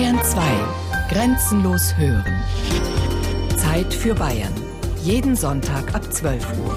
[0.00, 0.40] Bayern 2.
[1.10, 2.42] Grenzenlos hören.
[3.58, 4.54] Zeit für Bayern.
[5.02, 6.74] Jeden Sonntag ab 12 Uhr.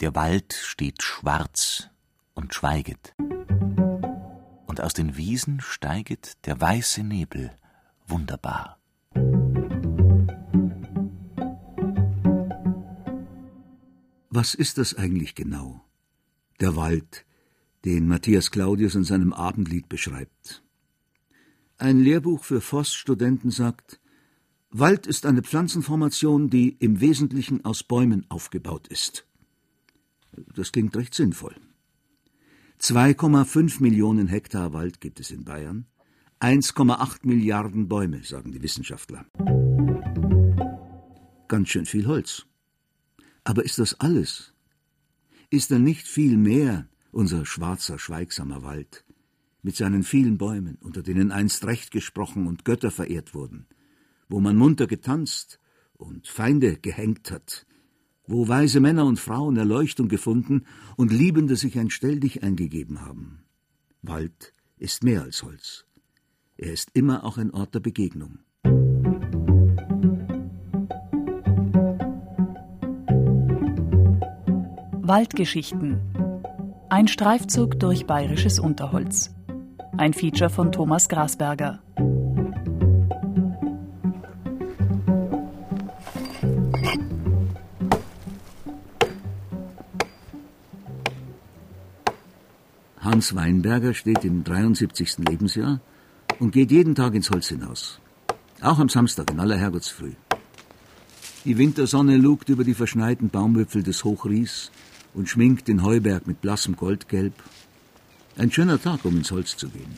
[0.00, 1.90] Der Wald steht schwarz
[2.34, 3.14] und schweiget.
[4.66, 7.50] Und aus den Wiesen steiget der weiße Nebel
[8.06, 8.78] wunderbar.
[14.36, 15.84] Was ist das eigentlich genau?
[16.58, 17.24] Der Wald,
[17.84, 20.64] den Matthias Claudius in seinem Abendlied beschreibt.
[21.78, 24.00] Ein Lehrbuch für Forststudenten sagt,
[24.70, 29.24] Wald ist eine Pflanzenformation, die im Wesentlichen aus Bäumen aufgebaut ist.
[30.52, 31.54] Das klingt recht sinnvoll.
[32.80, 35.86] 2,5 Millionen Hektar Wald gibt es in Bayern,
[36.40, 39.26] 1,8 Milliarden Bäume, sagen die Wissenschaftler.
[41.46, 42.48] Ganz schön viel Holz.
[43.44, 44.54] Aber ist das alles?
[45.50, 49.04] Ist da nicht viel mehr unser schwarzer, schweigsamer Wald,
[49.62, 53.66] mit seinen vielen Bäumen, unter denen einst Recht gesprochen und Götter verehrt wurden,
[54.28, 55.60] wo man munter getanzt
[55.94, 57.66] und Feinde gehängt hat,
[58.26, 60.66] wo weise Männer und Frauen Erleuchtung gefunden
[60.96, 63.44] und Liebende sich ein Stelldich eingegeben haben.
[64.02, 65.86] Wald ist mehr als Holz.
[66.56, 68.40] Er ist immer auch ein Ort der Begegnung.
[75.06, 76.00] Waldgeschichten.
[76.88, 79.34] Ein Streifzug durch bayerisches Unterholz.
[79.98, 81.82] Ein Feature von Thomas Grasberger.
[92.98, 95.18] Hans Weinberger steht im 73.
[95.18, 95.80] Lebensjahr
[96.38, 98.00] und geht jeden Tag ins Holz hinaus.
[98.62, 100.12] Auch am Samstag in aller Herrgottsfrüh.
[101.44, 104.70] Die Wintersonne lugt über die verschneiten Baumwipfel des Hochries
[105.14, 107.34] und schminkt den Heuberg mit blassem Goldgelb.
[108.36, 109.96] Ein schöner Tag, um ins Holz zu gehen.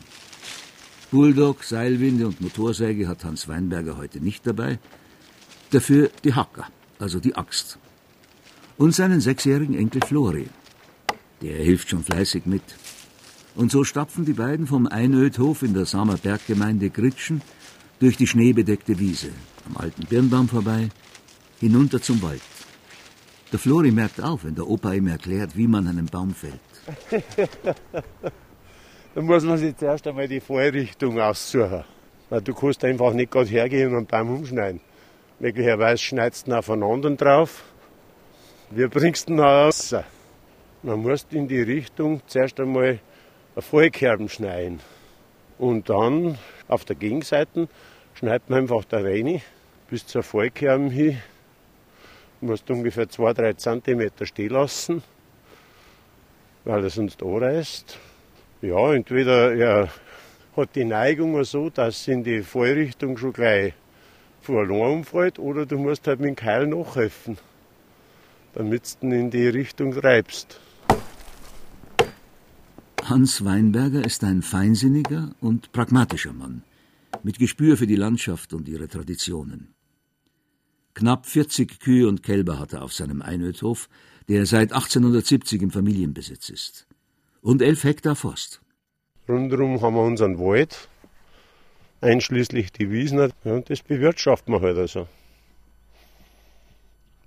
[1.11, 4.79] Bulldog, Seilwinde und Motorsäge hat Hans Weinberger heute nicht dabei.
[5.71, 6.67] Dafür die Hacker,
[6.99, 7.79] also die Axt.
[8.77, 10.47] Und seinen sechsjährigen Enkel Flori.
[11.41, 12.63] Der hilft schon fleißig mit.
[13.55, 17.41] Und so stapfen die beiden vom Einödhof in der Samer Berggemeinde Gritschen
[17.99, 19.31] durch die schneebedeckte Wiese,
[19.65, 20.89] am alten Birnbaum vorbei,
[21.59, 22.41] hinunter zum Wald.
[23.53, 26.59] Der Flori merkt auf, wenn der Opa ihm erklärt, wie man einen Baum fällt.
[29.15, 31.85] da muss man sich zuerst einmal die Fallrichtung aussuchen.
[32.29, 34.81] Weil du kannst einfach nicht gerade hergehen und einen Baum umschneiden.
[35.39, 37.63] Möglicherweise schneidest du ihn aufeinander drauf.
[38.69, 39.95] Wie bringst du ihn raus?
[40.83, 42.99] Man muss in die Richtung zuerst einmal
[43.55, 44.81] eine Fallkerben schneiden.
[45.57, 46.37] Und dann
[46.67, 47.69] auf der Gegenseite
[48.13, 49.41] schneidet man einfach da rein
[49.89, 51.17] bis zur Fallkerben hin
[52.41, 55.03] musst ungefähr 2-3 cm stehen lassen,
[56.65, 57.97] weil er sonst anreißt.
[58.61, 59.89] Ja, entweder er
[60.55, 63.73] hat die Neigung so, dass in die Fallrichtung schon gleich
[64.41, 67.37] verloren umfällt, oder du musst halt mit dem Keil nachhelfen,
[68.53, 70.59] damit du ihn in die Richtung treibst.
[73.03, 76.63] Hans Weinberger ist ein feinsinniger und pragmatischer Mann,
[77.23, 79.76] mit Gespür für die Landschaft und ihre Traditionen.
[80.97, 83.87] Knapp 40 Kühe und Kälber hat er auf seinem Einödhof,
[84.29, 86.87] der seit 1870 im Familienbesitz ist.
[87.43, 88.61] Und elf Hektar Forst.
[89.29, 90.89] Rundherum haben wir unseren Wald,
[92.01, 95.07] einschließlich die Wiesen, und das bewirtschaften wir halt also.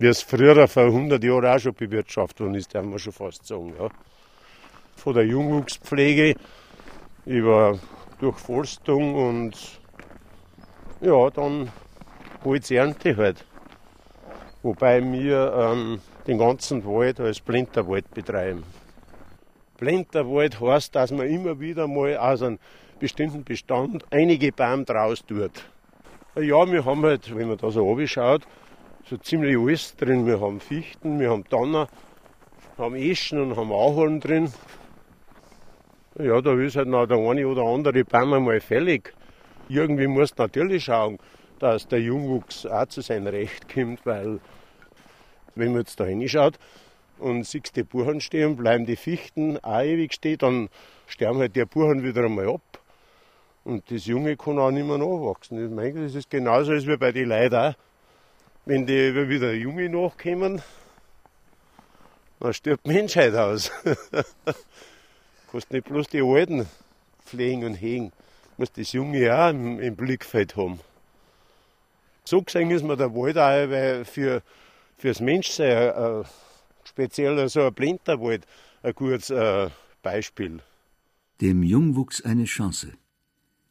[0.01, 3.47] Wie es früher vor 100 Jahren auch schon bewirtschaftet worden ist, darf man schon fast
[3.47, 3.73] sagen.
[3.79, 3.89] Ja.
[4.97, 6.35] Von der Jungwuchspflege
[7.25, 7.79] über
[8.19, 9.81] Durchforstung und
[11.01, 11.71] ja, dann
[12.43, 13.45] Holzernte halt.
[14.63, 18.63] Wobei wir ähm, den ganzen Wald als Blinterwald betreiben.
[19.79, 22.59] Blinterwald heißt, dass man immer wieder mal aus einem
[22.99, 25.65] bestimmten Bestand einige Bäume draus tut.
[26.37, 28.43] Ja, wir haben halt, wenn man da so schaut,
[29.09, 30.27] so ziemlich alles drin.
[30.27, 31.89] Wir haben Fichten, wir haben Donner,
[32.77, 34.53] haben Eschen und haben Ahorn drin.
[36.19, 39.15] Ja, da ist halt noch der eine oder andere Baum einmal fällig.
[39.69, 41.19] Irgendwie muss natürlich schauen,
[41.61, 44.41] dass der Jungwuchs auch zu seinem Recht kommt, weil
[45.55, 46.59] wenn man jetzt da hinschaut
[47.19, 50.69] und siehst die Buchen stehen, bleiben die Fichten auch ewig stehen, dann
[51.07, 52.63] sterben halt die Buchen wieder einmal ab.
[53.63, 55.63] Und das Junge kann auch nicht mehr nachwachsen.
[55.63, 57.75] Ich meine, das ist genauso wie bei den Leuten.
[58.65, 60.63] Wenn die wieder Junge nachkommen,
[62.41, 63.71] dann stirbt die Menschheit aus.
[63.85, 63.95] du
[65.53, 66.67] kannst nicht bloß die Alten
[67.25, 68.11] pflegen und hegen.
[68.11, 70.81] Du musst das Junge auch im Blickfeld haben.
[72.25, 74.43] So gesehen ist mir der Wald auch, weil für,
[74.97, 76.25] fürs Menschsein, äh,
[76.85, 78.47] speziell so ein Blinterwald,
[78.83, 79.71] ein gutes äh,
[80.03, 80.61] Beispiel.
[81.41, 82.93] Dem Jungwuchs eine Chance.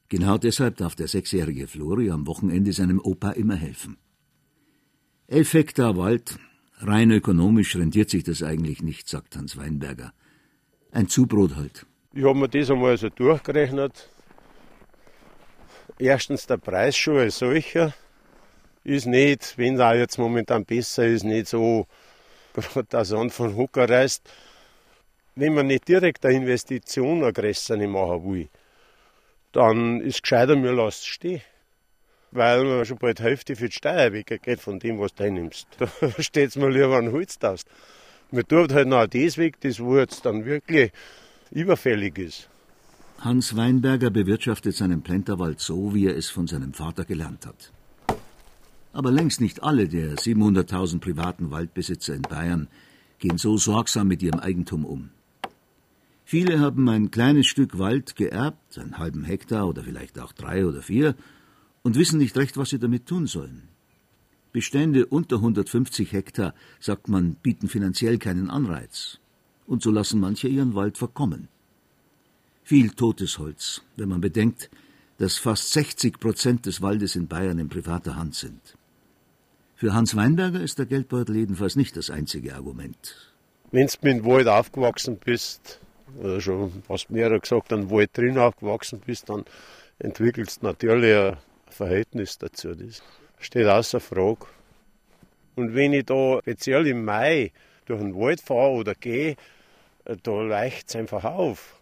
[0.09, 3.97] Genau deshalb darf der sechsjährige Flori am Wochenende seinem Opa immer helfen.
[5.27, 6.39] Elf Hektar Wald,
[6.79, 10.13] rein ökonomisch rentiert sich das eigentlich nicht, sagt Hans Weinberger.
[10.91, 11.85] Ein Zubrot halt.
[12.13, 14.09] Ich habe mir das einmal so durchgerechnet.
[15.99, 17.93] Erstens der Preis schon als solcher
[18.83, 21.87] ist nicht, wenn es auch jetzt momentan besser ist, nicht so,
[22.89, 24.29] dass er von Hocker reißt.
[25.35, 28.49] Wenn man nicht direkt eine Investition eine größere machen will,
[29.51, 31.41] dann ist es gescheiter, mir lasst es stehen.
[32.31, 35.67] Weil man schon bald die Hälfte für die Steuer weggeht von dem, was du einnimmst.
[35.79, 37.63] Da steht es mir lieber an Holz aus.
[38.31, 40.91] Man tut halt noch das weg, das wo jetzt dann wirklich
[41.51, 42.49] überfällig ist.
[43.19, 47.71] Hans Weinberger bewirtschaftet seinen Plenterwald so, wie er es von seinem Vater gelernt hat.
[48.91, 52.67] Aber längst nicht alle der 700.000 privaten Waldbesitzer in Bayern
[53.19, 55.09] gehen so sorgsam mit ihrem Eigentum um.
[56.25, 60.81] Viele haben ein kleines Stück Wald geerbt, einen halben Hektar oder vielleicht auch drei oder
[60.81, 61.15] vier,
[61.81, 63.67] und wissen nicht recht, was sie damit tun sollen.
[64.51, 69.19] Bestände unter 150 Hektar, sagt man, bieten finanziell keinen Anreiz.
[69.67, 71.47] Und so lassen manche ihren Wald verkommen.
[72.63, 74.69] Viel totes Holz, wenn man bedenkt,
[75.17, 78.77] dass fast 60 Prozent des Waldes in Bayern in privater Hand sind.
[79.79, 83.31] Für Hans Weinberger ist der Geldbeutel jedenfalls nicht das einzige Argument.
[83.71, 85.79] Wenn du mit Wald aufgewachsen bist,
[86.21, 89.45] oder schon fast mehrere gesagt, an Wald drin aufgewachsen bist, dann
[89.97, 91.37] entwickelst du natürlich ein
[91.69, 92.75] Verhältnis dazu.
[92.75, 93.01] Das
[93.39, 94.47] steht außer Frage.
[95.55, 97.53] Und wenn ich da speziell im Mai
[97.85, 99.37] durch den Wald fahre oder gehe,
[100.03, 101.79] da leicht es einfach auf.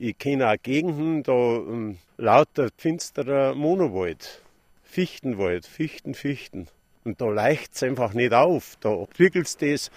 [0.00, 4.42] Ich kenne auch Gegenden, da um, lauter finsterer Monowald,
[4.82, 6.66] Fichtenwald, Fichten, Fichten.
[7.04, 8.76] Und da leicht es einfach nicht auf.
[8.80, 9.90] Da entwickelt das,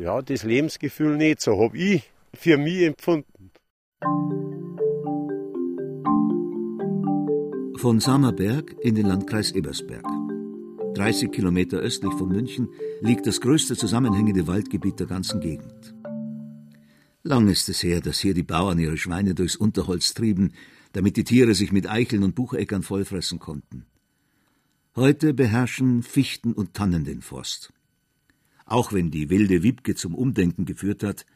[0.00, 1.40] ja, das Lebensgefühl nicht.
[1.40, 3.50] So habe ich für mich empfunden.
[7.78, 10.04] Von Samerberg in den Landkreis Ebersberg.
[10.94, 12.68] 30 Kilometer östlich von München
[13.00, 15.94] liegt das größte zusammenhängende Waldgebiet der ganzen Gegend.
[17.22, 20.52] Lang ist es her, dass hier die Bauern ihre Schweine durchs Unterholz trieben,
[20.92, 23.86] damit die Tiere sich mit Eicheln und Bucheckern vollfressen konnten.
[24.96, 27.72] Heute beherrschen Fichten und Tannen den Forst.
[28.66, 31.26] Auch wenn die wilde Wiebke zum Umdenken geführt hat,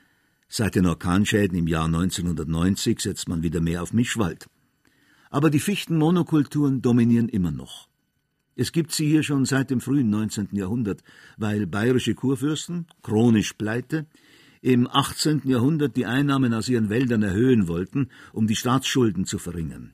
[0.48, 4.48] seit den Orkanschäden im Jahr 1990 setzt man wieder mehr auf Mischwald.
[5.30, 7.88] Aber die Fichtenmonokulturen dominieren immer noch.
[8.56, 10.48] Es gibt sie hier schon seit dem frühen 19.
[10.50, 11.04] Jahrhundert,
[11.36, 14.06] weil bayerische Kurfürsten, chronisch pleite,
[14.62, 15.42] im 18.
[15.44, 19.92] Jahrhundert die Einnahmen aus ihren Wäldern erhöhen wollten, um die Staatsschulden zu verringern.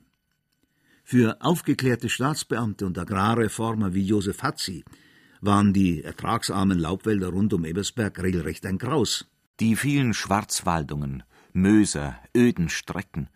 [1.11, 4.85] Für aufgeklärte Staatsbeamte und Agrarreformer wie Josef Hatzi
[5.41, 9.25] waren die ertragsarmen Laubwälder rund um Ebersberg regelrecht ein Graus.
[9.59, 13.27] Die vielen Schwarzwaldungen, Möser, öden Strecken,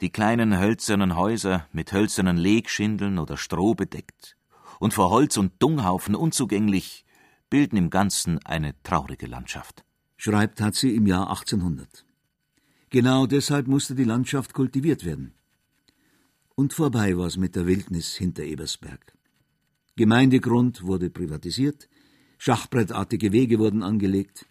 [0.00, 4.36] die kleinen hölzernen Häuser mit hölzernen Legschindeln oder Stroh bedeckt
[4.78, 7.04] und vor Holz und Dunghaufen unzugänglich,
[7.50, 9.84] bilden im Ganzen eine traurige Landschaft.
[10.18, 12.04] Schreibt Hatzi im Jahr 1800.
[12.90, 15.34] Genau deshalb musste die Landschaft kultiviert werden.
[16.58, 19.12] Und vorbei war es mit der Wildnis hinter Ebersberg.
[19.94, 21.88] Gemeindegrund wurde privatisiert,
[22.36, 24.44] schachbrettartige Wege wurden angelegt,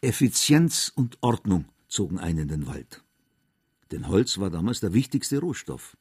[0.00, 3.04] Effizienz und Ordnung zogen ein in den Wald.
[3.90, 5.98] Denn Holz war damals der wichtigste Rohstoff.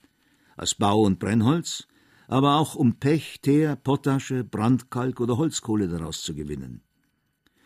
[0.55, 1.89] Als Bau- und Brennholz,
[2.29, 6.83] aber auch um Pech, Teer, Potasche, Brandkalk oder Holzkohle daraus zu gewinnen.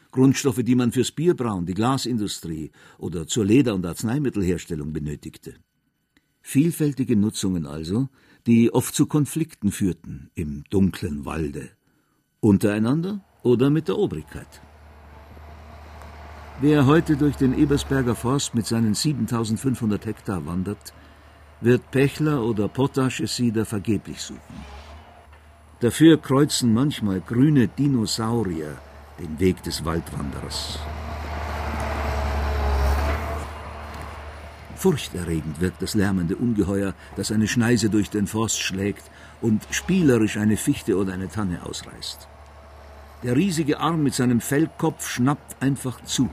[0.09, 5.59] Grundstoffe, die man fürs Bierbrauen, die Glasindustrie oder zur Leder- und Arzneimittelherstellung benötigte.
[6.43, 8.09] Vielfältige Nutzungen also,
[8.45, 11.69] die oft zu Konflikten führten im dunklen Walde.
[12.41, 14.61] Untereinander oder mit der Obrigkeit.
[16.61, 20.93] Wer heute durch den Ebersberger Forst mit seinen 7500 Hektar wandert,
[21.61, 24.65] wird Pechler oder Potaschesieder vergeblich suchen.
[25.79, 28.77] Dafür kreuzen manchmal grüne Dinosaurier
[29.19, 30.77] den Weg des Waldwanderers.
[34.83, 39.09] Furchterregend wirkt das lärmende Ungeheuer, das eine Schneise durch den Forst schlägt
[39.41, 42.27] und spielerisch eine Fichte oder eine Tanne ausreißt.
[43.23, 46.29] Der riesige Arm mit seinem Fellkopf schnappt einfach zu.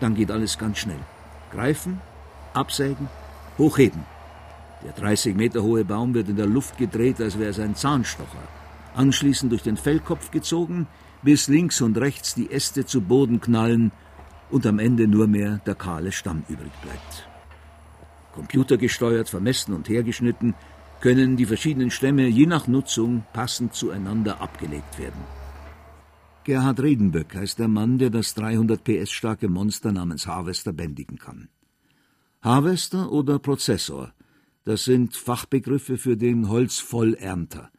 [0.00, 0.98] Dann geht alles ganz schnell.
[1.52, 2.00] Greifen,
[2.52, 3.08] absägen,
[3.58, 4.02] hochheben.
[4.84, 8.42] Der 30 Meter hohe Baum wird in der Luft gedreht, als wäre es ein Zahnstocher.
[8.96, 10.88] Anschließend durch den Fellkopf gezogen,
[11.22, 13.92] bis links und rechts die Äste zu Boden knallen
[14.50, 17.27] und am Ende nur mehr der kahle Stamm übrig bleibt.
[18.38, 20.54] Computergesteuert, vermessen und hergeschnitten,
[21.00, 25.20] können die verschiedenen Stämme je nach Nutzung passend zueinander abgelegt werden.
[26.44, 31.48] Gerhard Redenböck heißt der Mann, der das 300 PS starke Monster namens Harvester bändigen kann.
[32.40, 34.14] Harvester oder Prozessor,
[34.64, 37.70] das sind Fachbegriffe für den Holzvollernter.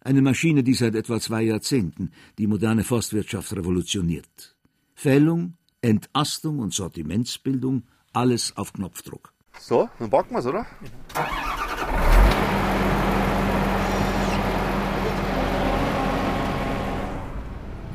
[0.00, 4.56] Eine Maschine, die seit etwa zwei Jahrzehnten die moderne Forstwirtschaft revolutioniert.
[4.94, 9.34] Fällung, Entastung und Sortimentsbildung, alles auf Knopfdruck.
[9.60, 10.64] So, dann packen wir's, oder?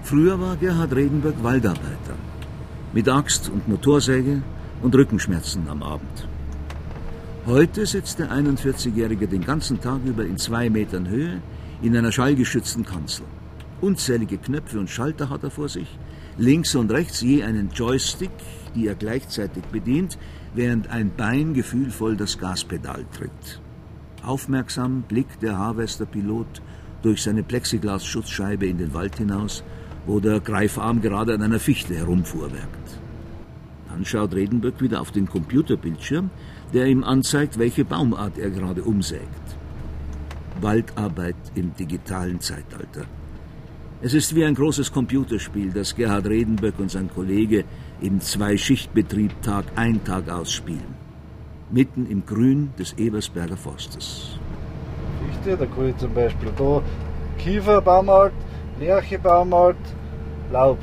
[0.04, 2.16] Früher war Gerhard Redenberg Waldarbeiter.
[2.92, 4.44] Mit Axt und Motorsäge
[4.82, 6.28] und Rückenschmerzen am Abend.
[7.48, 11.42] Heute sitzt der 41-Jährige den ganzen Tag über in zwei Metern Höhe
[11.82, 13.26] in einer schallgeschützten Kanzel.
[13.82, 15.88] Unzählige Knöpfe und Schalter hat er vor sich,
[16.38, 18.32] links und rechts je einen Joystick,
[18.76, 20.18] die er gleichzeitig bedient,
[20.54, 23.62] während ein Bein gefühlvoll das Gaspedal tritt.
[24.24, 26.62] Aufmerksam blickt der Harvester-Pilot
[27.02, 29.64] durch seine Plexiglas-Schutzscheibe in den Wald hinaus,
[30.06, 33.00] wo der Greifarm gerade an einer Fichte herumfuhrwerkt.
[33.90, 36.30] Dann schaut Redenböck wieder auf den Computerbildschirm,
[36.74, 39.58] der ihm anzeigt, welche Baumart er gerade umsägt.
[40.62, 43.06] Waldarbeit im digitalen Zeitalter.
[44.02, 47.64] Es ist wie ein großes Computerspiel, das Gerhard Redenböck und sein Kollege
[48.04, 50.94] im Zwei-Schicht-Betrieb Tag ein, Tag aus spielen.
[51.72, 54.38] Mitten im Grün des Ebersberger Forstes.
[55.26, 56.82] Fichte, da kann ich zum Beispiel da
[57.38, 58.34] Kieferbaumart,
[58.78, 59.78] Lärchebaumart,
[60.52, 60.80] Laub.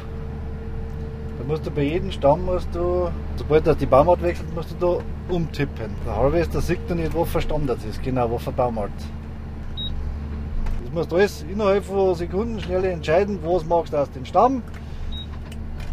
[1.39, 4.75] Da musst du bei jedem Stamm, musst du, sobald du die Baumart wechselt, musst du
[4.81, 5.91] da umtippen.
[6.07, 8.91] Der Harvester sieht dann nicht, wo verstanden ist, genau, wo Baumart.
[10.85, 14.63] Das musst du alles innerhalb von Sekunden schnell entscheiden, was magst du aus dem Stamm,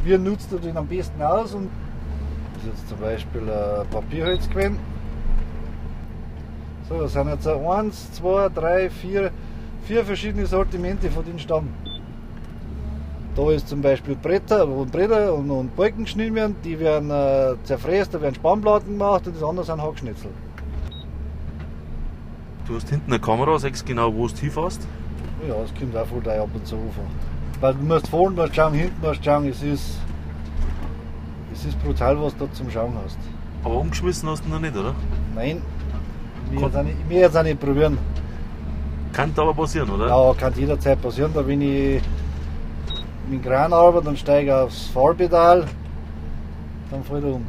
[0.04, 1.70] wie nutzt du den am besten aus und
[2.54, 4.80] das ist jetzt zum Beispiel ein Papierholz gewesen.
[6.90, 9.32] So, das sind jetzt eins, zwei, drei, vier,
[9.84, 11.68] vier verschiedene Sortimente von dem Stamm.
[13.36, 17.56] Da ist zum Beispiel Bretter, wo Bretter und, und Balken geschnitten werden, die werden äh,
[17.66, 20.32] zerfräst, da werden Spannplatten gemacht und das andere sind Hackschnitzel.
[22.68, 24.88] Du hast hinten eine Kamera, sagst genau, wo du hinfährst.
[25.48, 27.06] Ja, das kommt auch voll ab und zu vor.
[27.60, 29.98] Weil du musst vorne musst schauen, hinten musst schauen, es ist,
[31.54, 33.18] es ist brutal, was du da zum Schauen hast.
[33.64, 34.94] Aber umgeschmissen hast du noch nicht, oder?
[35.34, 35.62] Nein,
[36.52, 36.62] ich
[37.10, 37.98] werde es auch nicht probieren.
[39.12, 40.08] Kann aber passieren, oder?
[40.08, 41.32] Ja, kann jederzeit passieren.
[41.34, 42.02] Da wenn ich
[43.28, 45.66] mit dem Kran arbeite, dann steige ich aufs Fahrpedal,
[46.92, 47.46] dann fällt er um.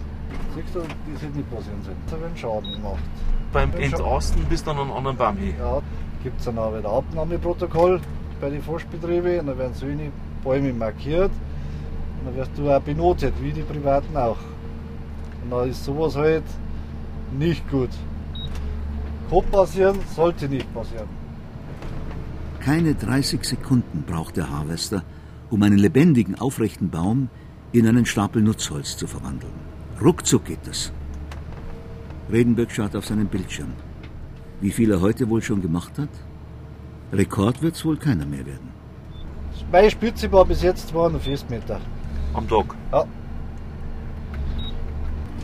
[0.55, 1.97] Siehst du, das wird nicht passieren sein.
[2.11, 3.03] Da wird Schaden gemacht.
[3.53, 5.55] Beim Entasten bist du dann an einen anderen Baum hin.
[5.59, 5.81] Ja,
[6.23, 8.01] gibt es dann auch wieder Abnahmeprotokoll
[8.41, 10.11] bei den Forstbetrieben und dann werden solche
[10.43, 14.39] Bäume markiert und dann wirst du auch benotet, wie die Privaten auch.
[15.43, 16.45] Und da ist sowas halt
[17.39, 17.91] nicht gut.
[19.31, 21.09] Kann passieren, sollte nicht passieren.
[22.61, 25.03] Keine 30 Sekunden braucht der Harvester,
[25.51, 27.29] um einen lebendigen, aufrechten Baum
[27.73, 29.53] in einen Stapel Nutzholz zu verwandeln.
[30.03, 30.93] Ruckzuck geht es.
[32.31, 33.73] Redenböck schaut auf seinen Bildschirm.
[34.61, 36.09] Wie viel er heute wohl schon gemacht hat?
[37.13, 38.69] Rekord wird es wohl keiner mehr werden.
[39.73, 41.81] Meine Spitze war bis jetzt 240 Meter.
[42.35, 42.75] Am Tag?
[42.93, 43.05] Ja.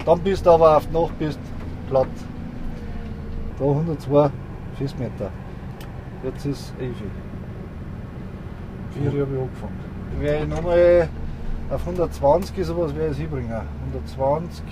[0.04, 1.38] Dann bist du aber auf die Nacht bist
[1.88, 2.06] platt.
[3.59, 4.30] Da 102
[4.78, 5.30] Festmeter.
[6.23, 6.94] Jetzt ist Evi.
[8.92, 9.80] Vier Jahre habe ich angefangen.
[10.21, 11.09] Wäre ich nochmal
[11.71, 13.50] auf 120 sowas wäre ich hinbringen.
[13.92, 14.64] 120,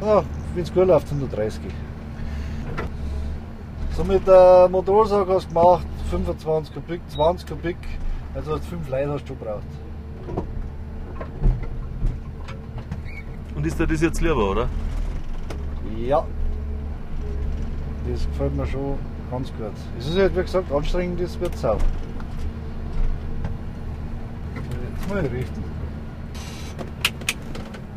[0.00, 0.22] ja,
[0.54, 1.60] wenn es gut läuft, 130.
[3.94, 7.78] So mit der Motorsag hast du gemacht 25 Kubik, 20 Kubik,
[8.34, 9.62] also hast 5 Leute hast du gebraucht.
[13.54, 14.68] Und ist dir das jetzt lieber, oder?
[15.96, 16.26] Ja.
[18.06, 18.98] Das gefällt mir schon
[19.30, 19.72] ganz gut.
[19.98, 21.80] Es ist halt wie gesagt anstrengend, das wird es auch.
[24.54, 25.64] Jetzt muss ich richten.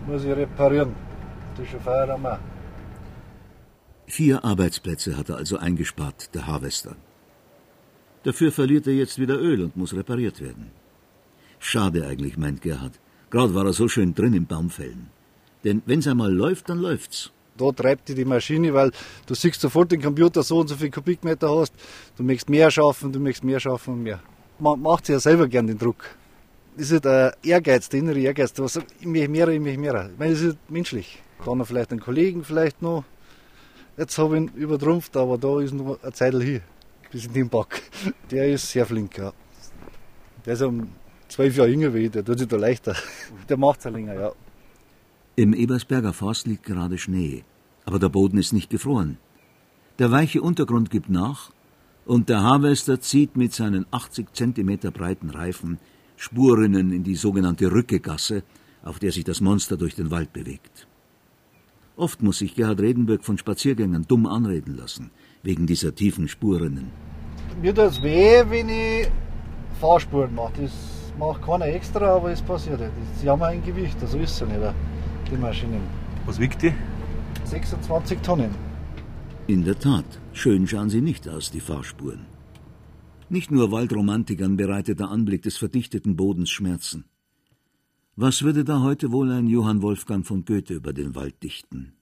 [0.07, 0.95] Muss ich reparieren.
[1.57, 2.39] Das ist schon Feierabend.
[4.07, 6.95] Vier Arbeitsplätze hat er also eingespart, der Harvester.
[8.25, 10.71] Dafür verliert er jetzt wieder Öl und muss repariert werden.
[11.59, 12.93] Schade eigentlich, meint Gerhard.
[13.29, 15.11] Gerade war er so schön drin im Baumfällen.
[15.63, 17.31] Denn wenn's einmal läuft, dann läuft's.
[17.55, 18.91] Da treibt die die Maschine, weil
[19.27, 21.73] du siehst sofort den Computer so und so viel Kubikmeter hast.
[22.17, 24.19] Du möchtest mehr schaffen, du möchtest mehr schaffen und mehr.
[24.57, 26.03] Man macht sich ja selber gern den Druck.
[26.77, 28.53] Das ist der Ehrgeiz, der innere Ehrgeiz.
[28.53, 30.09] Du sagst, ich möchte mehr, ich möchte mehr.
[30.11, 31.21] Ich meine, das ist menschlich.
[31.45, 33.03] Dann noch vielleicht einen Kollegen vielleicht noch.
[33.97, 36.61] Jetzt habe ich ihn übertrumpft, aber da ist noch eine Zeit hier,
[37.15, 37.81] bis in den Back.
[38.29, 39.31] Der ist sehr flink, ja.
[40.45, 40.89] Der ist um
[41.29, 42.93] zwölf Jahre jünger wie ich, der tut sich da leichter.
[43.47, 44.31] Der macht es ja länger, ja.
[45.37, 47.45] Im Ebersberger Forst liegt gerade Schnee,
[47.85, 49.17] aber der Boden ist nicht gefroren.
[49.97, 51.51] Der weiche Untergrund gibt nach
[52.05, 55.79] und der Harvester zieht mit seinen 80 Zentimeter breiten Reifen
[56.17, 58.43] Spurrinnen in die sogenannte Rückegasse,
[58.83, 60.87] auf der sich das Monster durch den Wald bewegt.
[61.95, 65.11] Oft muss sich Gerhard Redenburg von Spaziergängern dumm anreden lassen,
[65.45, 66.91] wegen dieser tiefen Spurrinnen.
[67.61, 69.07] Mir tut es weh, wenn ich
[69.79, 70.63] Fahrspuren mache.
[70.63, 70.73] Das
[71.17, 72.91] macht keiner extra, aber es passiert halt.
[73.19, 74.59] Sie haben ein Gewicht, also ist es nicht,
[75.31, 75.81] die Maschinen.
[76.25, 76.73] Was wiegt die?
[77.45, 78.51] 26 Tonnen.
[79.47, 82.25] In der Tat, schön schauen sie nicht aus, die Fahrspuren.
[83.29, 87.05] Nicht nur Waldromantikern bereitet der Anblick des verdichteten Bodens Schmerzen.
[88.15, 91.93] Was würde da heute wohl ein Johann Wolfgang von Goethe über den Wald dichten?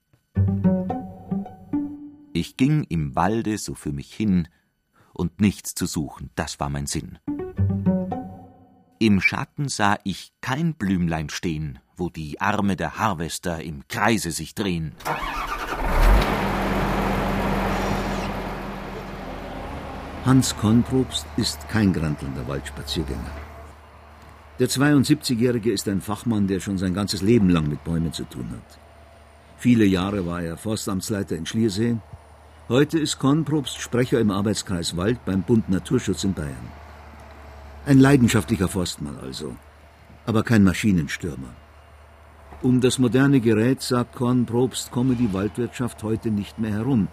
[2.35, 4.47] Ich ging im Walde so für mich hin,
[5.13, 7.19] und nichts zu suchen, das war mein Sinn.
[8.97, 14.55] Im Schatten sah ich kein Blümlein stehen, wo die Arme der Harvester im Kreise sich
[14.55, 14.93] drehen.
[20.25, 23.31] Hans Konprobst ist kein grantelnder Waldspaziergänger.
[24.57, 28.49] Der 72-Jährige ist ein Fachmann, der schon sein ganzes Leben lang mit Bäumen zu tun
[28.49, 28.79] hat.
[29.59, 31.97] Viele Jahre war er Forstamtsleiter in Schliersee.
[32.69, 36.71] Heute ist Konprobst Sprecher im Arbeitskreis Wald beim Bund Naturschutz in Bayern.
[37.85, 39.57] Ein leidenschaftlicher Forstmann also,
[40.25, 41.53] aber kein Maschinenstürmer.
[42.61, 47.09] Um das moderne Gerät, sagt Kornprobst, komme die Waldwirtschaft heute nicht mehr herum.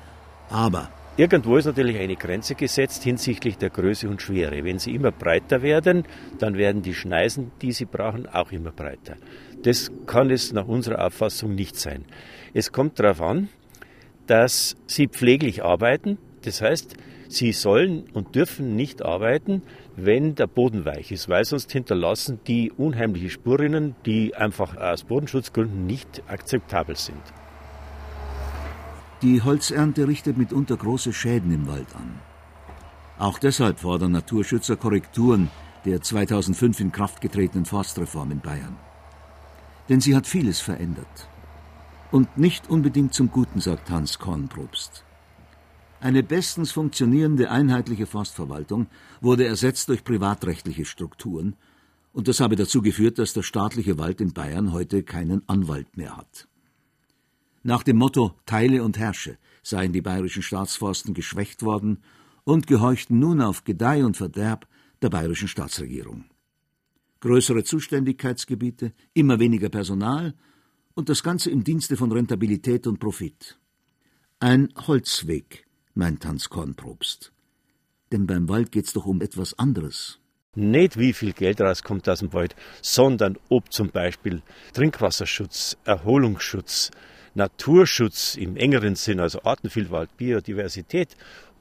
[0.50, 4.64] Aber Irgendwo ist natürlich eine Grenze gesetzt hinsichtlich der Größe und Schwere.
[4.64, 6.04] Wenn sie immer breiter werden,
[6.38, 9.16] dann werden die Schneisen, die sie brauchen, auch immer breiter.
[9.62, 12.04] Das kann es nach unserer Auffassung nicht sein.
[12.54, 13.48] Es kommt darauf an,
[14.30, 16.16] dass sie pfleglich arbeiten.
[16.42, 16.94] Das heißt,
[17.28, 19.62] sie sollen und dürfen nicht arbeiten,
[19.96, 25.84] wenn der Boden weich ist, weil sonst hinterlassen die unheimliche Spurinnen, die einfach aus Bodenschutzgründen
[25.84, 27.20] nicht akzeptabel sind.
[29.22, 32.20] Die Holzernte richtet mitunter große Schäden im Wald an.
[33.18, 35.50] Auch deshalb fordern Naturschützer Korrekturen
[35.84, 38.76] der 2005 in Kraft getretenen Forstreform in Bayern.
[39.88, 41.29] Denn sie hat vieles verändert.
[42.10, 45.04] Und nicht unbedingt zum Guten, sagt Hans Kornprobst.
[46.00, 48.88] Eine bestens funktionierende einheitliche Forstverwaltung
[49.20, 51.56] wurde ersetzt durch privatrechtliche Strukturen,
[52.12, 56.16] und das habe dazu geführt, dass der staatliche Wald in Bayern heute keinen Anwalt mehr
[56.16, 56.48] hat.
[57.62, 61.98] Nach dem Motto Teile und herrsche seien die bayerischen Staatsforsten geschwächt worden
[62.42, 64.66] und gehorchten nun auf Gedeih und Verderb
[65.02, 66.24] der bayerischen Staatsregierung.
[67.20, 70.34] Größere Zuständigkeitsgebiete, immer weniger Personal
[70.94, 73.58] und das Ganze im Dienste von Rentabilität und Profit.
[74.38, 77.32] Ein Holzweg, meint Hans Kornprobst.
[78.12, 80.18] Denn beim Wald geht's doch um etwas anderes.
[80.56, 86.90] Nicht wie viel Geld rauskommt aus dem Wald, sondern ob zum Beispiel Trinkwasserschutz, Erholungsschutz,
[87.34, 91.16] Naturschutz im engeren Sinn, also Artenvielfalt, Biodiversität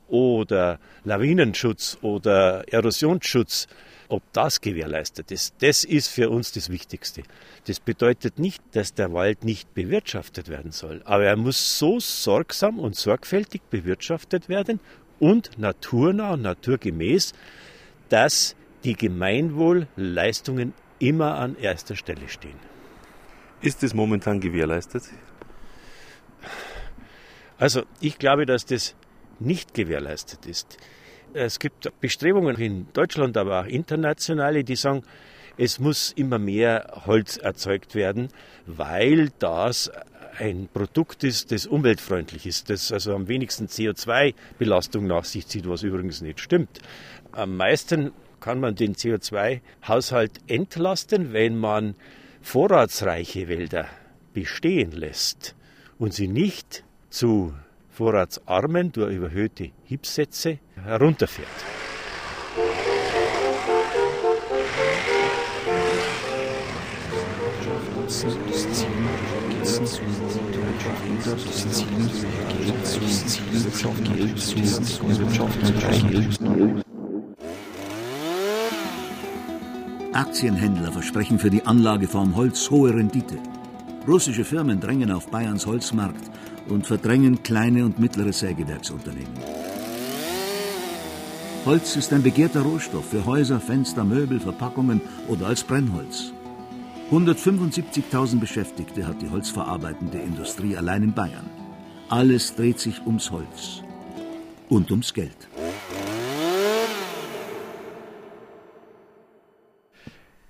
[0.07, 3.67] oder Lawinenschutz oder Erosionsschutz,
[4.09, 7.23] ob das gewährleistet ist, das ist für uns das Wichtigste.
[7.65, 12.79] Das bedeutet nicht, dass der Wald nicht bewirtschaftet werden soll, aber er muss so sorgsam
[12.79, 14.79] und sorgfältig bewirtschaftet werden
[15.19, 17.33] und naturnah und naturgemäß,
[18.09, 22.59] dass die Gemeinwohlleistungen immer an erster Stelle stehen.
[23.61, 25.03] Ist das momentan gewährleistet?
[27.57, 28.95] Also ich glaube, dass das
[29.39, 30.77] nicht gewährleistet ist.
[31.33, 35.03] Es gibt Bestrebungen in Deutschland, aber auch internationale, die sagen,
[35.57, 38.29] es muss immer mehr Holz erzeugt werden,
[38.65, 39.91] weil das
[40.39, 45.83] ein Produkt ist, das umweltfreundlich ist, das also am wenigsten CO2-Belastung nach sich zieht, was
[45.83, 46.79] übrigens nicht stimmt.
[47.31, 51.95] Am meisten kann man den CO2-Haushalt entlasten, wenn man
[52.41, 53.85] vorratsreiche Wälder
[54.33, 55.55] bestehen lässt
[55.97, 57.53] und sie nicht zu
[57.99, 61.49] vorratsarmen durch überhöhte Hipsätze herunterfährt.
[80.13, 83.37] Aktienhändler versprechen für die Anlageform Holz hohe Rendite.
[84.07, 86.31] Russische Firmen drängen auf Bayerns Holzmarkt
[86.69, 89.33] und verdrängen kleine und mittlere Sägewerksunternehmen.
[91.65, 96.31] Holz ist ein begehrter Rohstoff für Häuser, Fenster, Möbel, Verpackungen oder als Brennholz.
[97.11, 101.49] 175.000 Beschäftigte hat die holzverarbeitende Industrie allein in Bayern.
[102.07, 103.83] Alles dreht sich ums Holz
[104.69, 105.47] und ums Geld.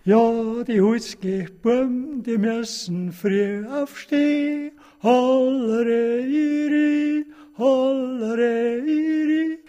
[0.06, 4.72] Ja, die Holzgebuben, die müssen früh aufstehen
[5.04, 7.26] hollere iri,
[7.58, 9.60] hollere iri,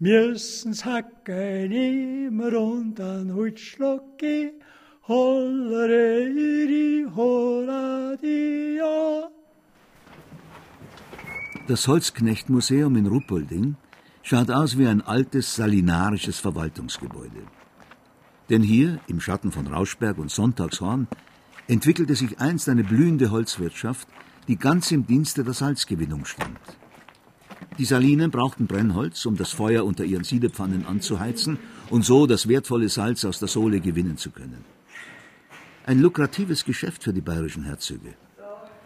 [0.00, 4.52] müssen's hacken immer und an hutschlocki.
[5.10, 8.96] hollere iri, holladia.
[11.66, 13.76] Das Holzknechtmuseum in Ruppolding
[14.22, 17.42] schaut aus wie ein altes salinarisches Verwaltungsgebäude.
[18.50, 21.08] Denn hier, im Schatten von Rauschberg und Sonntagshorn,
[21.68, 24.08] entwickelte sich einst eine blühende Holzwirtschaft,
[24.48, 26.58] die ganz im Dienste der Salzgewinnung stand.
[27.78, 32.88] Die Salinen brauchten Brennholz, um das Feuer unter ihren Siedepfannen anzuheizen und so das wertvolle
[32.88, 34.64] Salz aus der Sohle gewinnen zu können.
[35.86, 38.14] Ein lukratives Geschäft für die bayerischen Herzöge.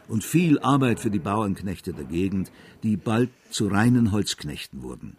[0.06, 5.16] Und viel Arbeit für die Bauernknechte der Gegend, die bald zu reinen Holzknechten wurden.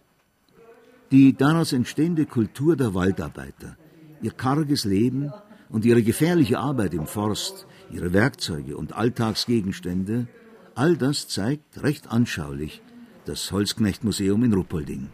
[1.11, 3.77] Die daraus entstehende Kultur der Waldarbeiter,
[4.21, 5.33] ihr karges Leben
[5.69, 10.27] und ihre gefährliche Arbeit im Forst, ihre Werkzeuge und Alltagsgegenstände,
[10.75, 12.81] all das zeigt recht anschaulich
[13.25, 15.09] das Holzknechtmuseum in Ruppolding.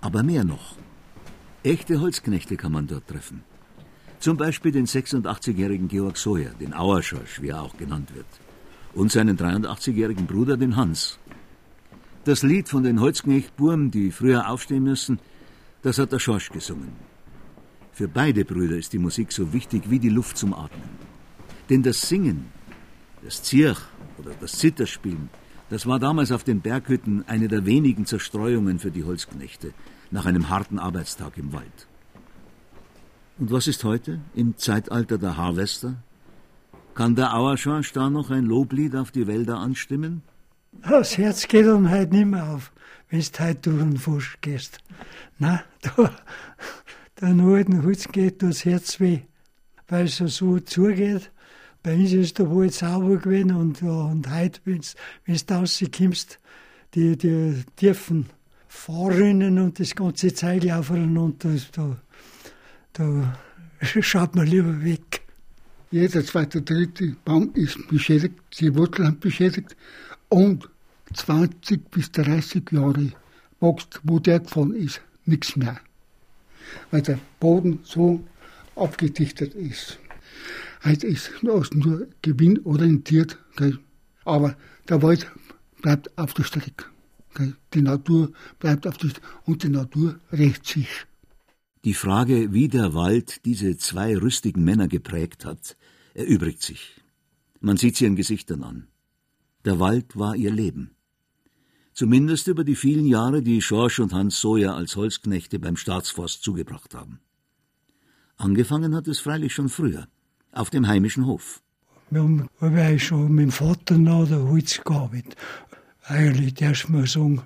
[0.00, 0.76] Aber mehr noch.
[1.64, 3.42] Echte Holzknechte kann man dort treffen.
[4.18, 8.26] Zum Beispiel den 86-jährigen Georg Soja, den Auerschorsch, wie er auch genannt wird.
[8.94, 11.18] Und seinen 83-jährigen Bruder, den Hans.
[12.24, 15.18] Das Lied von den Holzknechtburm, die früher aufstehen müssen,
[15.82, 16.92] das hat der Schorsch gesungen.
[17.92, 21.11] Für beide Brüder ist die Musik so wichtig wie die Luft zum Atmen.
[21.72, 22.50] Denn das Singen,
[23.24, 23.80] das Zirch
[24.18, 25.30] oder das Zitterspielen,
[25.70, 29.72] das war damals auf den Berghütten eine der wenigen Zerstreuungen für die Holzknechte
[30.10, 31.86] nach einem harten Arbeitstag im Wald.
[33.38, 35.94] Und was ist heute, im Zeitalter der Harvester?
[36.94, 40.20] Kann der Auerschorsch da noch ein Loblied auf die Wälder anstimmen?
[40.86, 42.70] Das Herz geht dann halt nicht mehr auf,
[43.08, 44.76] wenn du heute durch den Fusch gehst.
[45.38, 46.10] Na, da,
[47.22, 49.20] den alten Holz geht das Herz weh,
[49.88, 51.30] weil es so zugeht.
[51.82, 56.38] Bei uns ist der Wald sauber gewesen und, und heute, wenn du rauskommst,
[56.94, 58.26] die, die tiefen
[58.68, 60.62] Fahrrinnen und das ganze Zeug
[61.38, 61.96] das, da,
[62.92, 63.36] da
[63.80, 65.22] schaut man lieber weg.
[65.90, 69.76] Jeder zweite, dritte Baum ist beschädigt, die Wurzeln haben beschädigt
[70.28, 70.68] und
[71.12, 73.12] 20 bis 30 Jahre
[73.60, 75.78] wächst, wo der gefallen ist, nichts mehr.
[76.90, 78.22] Weil der Boden so
[78.76, 79.98] abgedichtet ist.
[80.84, 83.78] Heute ist nur gewinnorientiert, gell?
[84.24, 84.56] aber
[84.88, 85.30] der Wald
[85.80, 86.86] bleibt auf der Strecke.
[87.34, 87.54] Gell?
[87.72, 90.88] Die Natur bleibt auf der Strecke und die Natur rächt sich.
[91.84, 95.76] Die Frage, wie der Wald diese zwei rüstigen Männer geprägt hat,
[96.14, 97.00] erübrigt sich.
[97.60, 98.88] Man sieht sie ihren Gesichtern an.
[99.64, 100.96] Der Wald war ihr Leben.
[101.94, 106.94] Zumindest über die vielen Jahre, die Schorsch und Hans Soja als Holzknechte beim Staatsforst zugebracht
[106.94, 107.20] haben.
[108.36, 110.08] Angefangen hat es freilich schon früher,
[110.52, 111.60] auf dem heimischen Hof.
[112.10, 112.20] Wir
[112.60, 115.36] haben schon mit dem Vater noch der Holz gearbeitet.
[116.04, 117.42] Eigentlich erst mal sagen,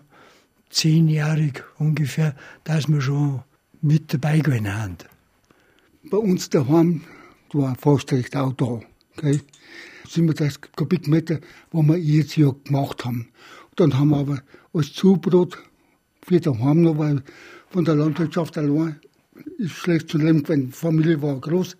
[0.71, 3.42] zehnjährig ungefähr, dass wir schon
[3.81, 4.97] mit dabei gewesen haben.
[6.11, 7.03] Bei uns daheim
[7.53, 8.81] war fast recht auch da.
[9.16, 9.40] Gell?
[10.09, 11.40] 37 Kubikmeter,
[11.71, 13.29] wo wir jedes Jahr gemacht haben.
[13.77, 14.42] Dann haben wir aber
[14.73, 15.59] als Zubrot
[16.23, 17.23] für daheim noch, weil
[17.71, 19.01] von der Landwirtschaft allein
[19.59, 21.77] ist schlecht zu leben, weil die Familie war groß.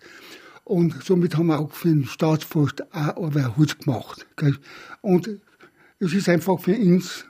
[0.67, 4.25] Und somit haben wir auch für den Staatsforst auch ein Holz gemacht.
[4.35, 4.57] Gell?
[5.01, 5.29] Und
[5.99, 7.25] es ist einfach für uns,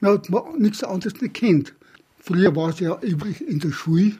[0.00, 1.74] man hat nichts anderes nicht kennt.
[2.18, 4.12] Früher war es ja üblich in der Schule,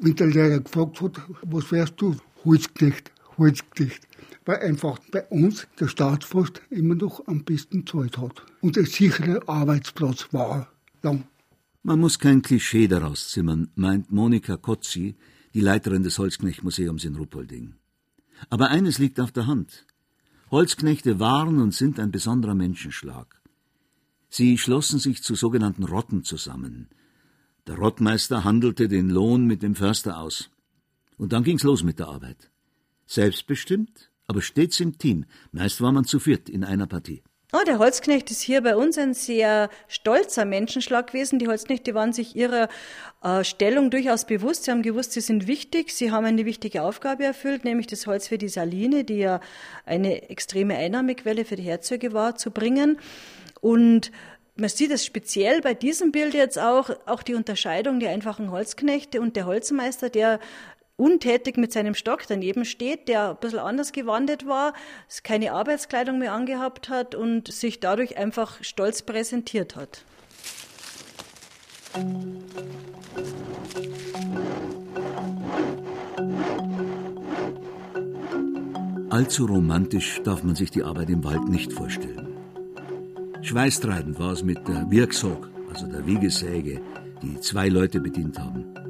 [0.00, 2.16] wenn der Lehrer gefragt hat, was wärst du?
[2.44, 4.08] Holzknecht, Holzknecht
[4.44, 9.46] weil einfach bei uns der Staatsforst immer noch am besten Zeit hat und der sichere
[9.48, 10.68] Arbeitsplatz war.
[11.02, 11.24] Lang.
[11.82, 15.14] Man muss kein Klischee daraus zimmern, meint Monika Kotzi,
[15.54, 17.74] die Leiterin des Holzknechtmuseums in Ruppolding.
[18.48, 19.86] Aber eines liegt auf der Hand.
[20.50, 23.40] Holzknechte waren und sind ein besonderer Menschenschlag.
[24.28, 26.88] Sie schlossen sich zu sogenannten Rotten zusammen.
[27.66, 30.50] Der Rottmeister handelte den Lohn mit dem Förster aus.
[31.18, 32.50] Und dann ging's los mit der Arbeit.
[33.06, 35.24] Selbstbestimmt, aber stets im Team.
[35.52, 37.22] Meist war man zu viert in einer Partie.
[37.52, 41.40] Oh, der Holzknecht ist hier bei uns ein sehr stolzer Menschenschlag gewesen.
[41.40, 42.68] Die Holzknechte waren sich ihrer
[43.24, 44.64] äh, Stellung durchaus bewusst.
[44.64, 45.90] Sie haben gewusst, sie sind wichtig.
[45.90, 49.40] Sie haben eine wichtige Aufgabe erfüllt, nämlich das Holz für die Saline, die ja
[49.84, 53.00] eine extreme Einnahmequelle für die Herzöge war, zu bringen.
[53.60, 54.12] Und
[54.54, 59.20] man sieht es speziell bei diesem Bild jetzt auch, auch die Unterscheidung der einfachen Holzknechte
[59.20, 60.38] und der Holzmeister, der
[61.00, 64.74] untätig mit seinem Stock daneben steht, der ein bisschen anders gewandet war,
[65.24, 70.04] keine Arbeitskleidung mehr angehabt hat und sich dadurch einfach stolz präsentiert hat.
[79.08, 82.28] Allzu romantisch darf man sich die Arbeit im Wald nicht vorstellen.
[83.42, 86.80] Schweißtreibend war es mit der Wirksog, also der Wiegesäge,
[87.22, 88.89] die zwei Leute bedient haben.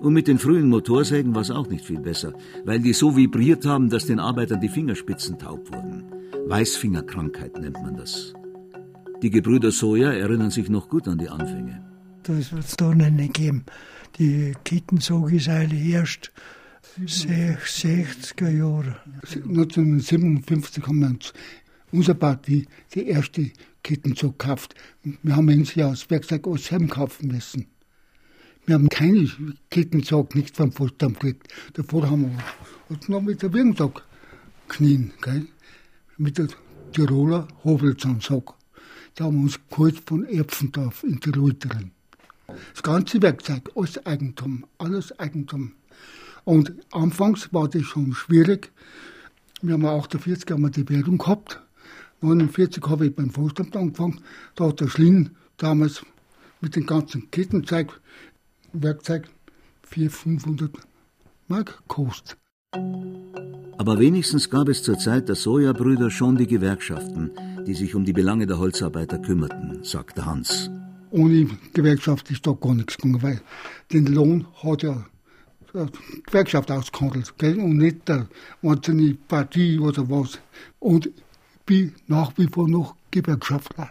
[0.00, 2.32] Und mit den frühen Motorsägen war es auch nicht viel besser,
[2.64, 6.04] weil die so vibriert haben, dass den Arbeitern die Fingerspitzen taub wurden.
[6.46, 8.32] Weißfingerkrankheit nennt man das.
[9.22, 11.84] Die Gebrüder Soja erinnern sich noch gut an die Anfänge.
[12.22, 13.64] Das wird es da nicht geben.
[14.18, 16.32] Die Kettensog ist eigentlich erst
[17.04, 18.96] 60er Jahre.
[19.24, 21.32] 1957 haben wir uns
[21.90, 23.50] unsere Partie die erste
[23.82, 24.74] Kettenzug gekauft.
[25.02, 27.66] Wir haben uns ja aus Werkzeug alles kaufen müssen.
[28.68, 29.26] Wir haben keine
[29.70, 31.48] Kettenzug nicht vom Vorstand gekriegt.
[31.72, 34.04] Davor haben wir uns noch mit der Wirkenzug
[34.68, 35.46] knien, gell?
[36.18, 36.48] mit der
[36.92, 38.52] Tiroler Hobelzahnsack.
[39.14, 41.92] Da haben wir uns geholt von Erpfendorf in der Reuterin.
[42.74, 45.72] Das ganze Werkzeug, alles Eigentum, alles Eigentum.
[46.44, 48.70] Und anfangs war das schon schwierig.
[49.62, 51.58] Wir haben 48 haben wir die Währung gehabt.
[52.20, 54.20] 49 habe ich beim Vorstand angefangen.
[54.56, 56.04] Da hat der Schlinn damals
[56.60, 58.00] mit dem ganzen Kettenzeug,
[58.72, 59.28] Werkzeug
[59.82, 60.70] 400, 500
[61.48, 62.36] Mark gekostet.
[63.78, 67.30] Aber wenigstens gab es zur Zeit der Sojabrüder schon die Gewerkschaften,
[67.66, 70.70] die sich um die Belange der Holzarbeiter kümmerten, sagte Hans.
[71.10, 73.40] Ohne Gewerkschaft ist da gar nichts gegangen, weil
[73.92, 75.06] den Lohn hat ja
[75.72, 77.58] die Gewerkschaft ausgehandelt gell?
[77.58, 78.28] und nicht der
[78.62, 80.38] einzelne Partie oder was.
[80.78, 81.10] Und
[81.64, 83.90] bin nach wie vor noch Gewerkschaftler.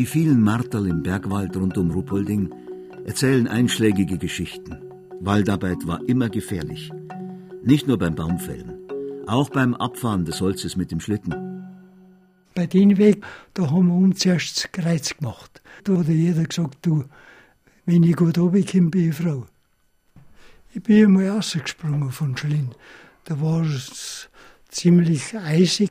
[0.00, 2.50] Die vielen Marterl im Bergwald rund um Ruppolding
[3.04, 4.78] erzählen einschlägige Geschichten.
[5.20, 6.90] Waldarbeit war immer gefährlich.
[7.62, 8.78] Nicht nur beim Baumfällen,
[9.26, 11.34] auch beim Abfahren des Holzes mit dem Schlitten.
[12.54, 15.60] Bei dem Weg, da haben wir uns zuerst das Kreuz gemacht.
[15.84, 17.04] Da hat jeder gesagt, du,
[17.84, 19.48] wenn ich gut runterkomme, bin ich Frau.
[20.72, 22.70] Ich bin einmal rausgesprungen von Schlinn.
[23.24, 24.30] Da war es
[24.70, 25.90] ziemlich eisig.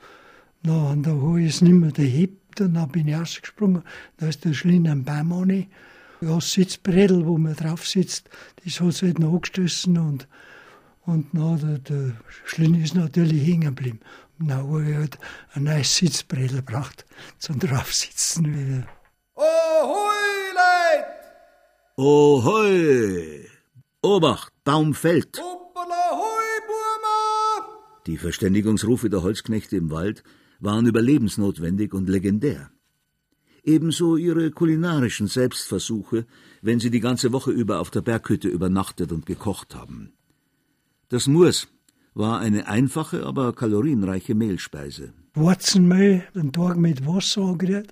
[0.63, 3.83] Na, und da habe ich es nicht mehr gehebt und dann bin ich rausgesprungen.
[4.17, 5.67] Da ist der Schlinn am Baum an.
[6.21, 8.29] Ja, das Sitzbredel, wo man drauf sitzt,
[8.63, 10.27] das hat sich halt noch angestoßen und,
[11.05, 12.13] und na, der, der
[12.45, 13.99] Schlinn ist natürlich hängen geblieben.
[14.37, 15.17] Und dann habe ich halt
[15.53, 17.05] ein neues Sitzbredel gebracht
[17.37, 18.87] zum Draufsitzen wieder.
[19.35, 21.05] Ohoi, Leid!
[21.95, 23.47] Ohoi!
[24.01, 25.37] Obacht, Baum fällt!
[25.39, 27.79] Hoppala, hoi, Burma!
[28.07, 30.23] Die Verständigungsrufe der Holzknechte im Wald
[30.59, 32.71] waren überlebensnotwendig und legendär.
[33.63, 36.25] Ebenso ihre kulinarischen Selbstversuche,
[36.61, 40.13] wenn sie die ganze Woche über auf der Berghütte übernachtet und gekocht haben.
[41.09, 41.67] Das Murs
[42.13, 45.13] war eine einfache, aber kalorienreiche Mehlspeise.
[45.33, 47.91] Wurzenmehl, einen Tag mit Wasser angerührt,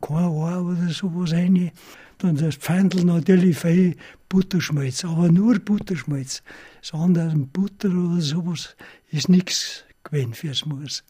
[0.00, 1.70] kein Haar oder sowas rein.
[2.18, 3.96] Dann das Pfeindl natürlich viel
[4.28, 6.42] Butterschmalz, aber nur Butterschmalz.
[6.80, 8.76] Das andere, Butter oder sowas,
[9.10, 11.04] ist nichts gewesen fürs Murs.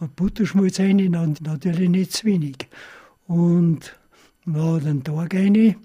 [0.00, 0.96] Und Butterschmalz rein,
[1.40, 2.56] natürlich nicht zu wenig.
[3.26, 3.96] Und
[4.46, 5.76] dann den Tag rein,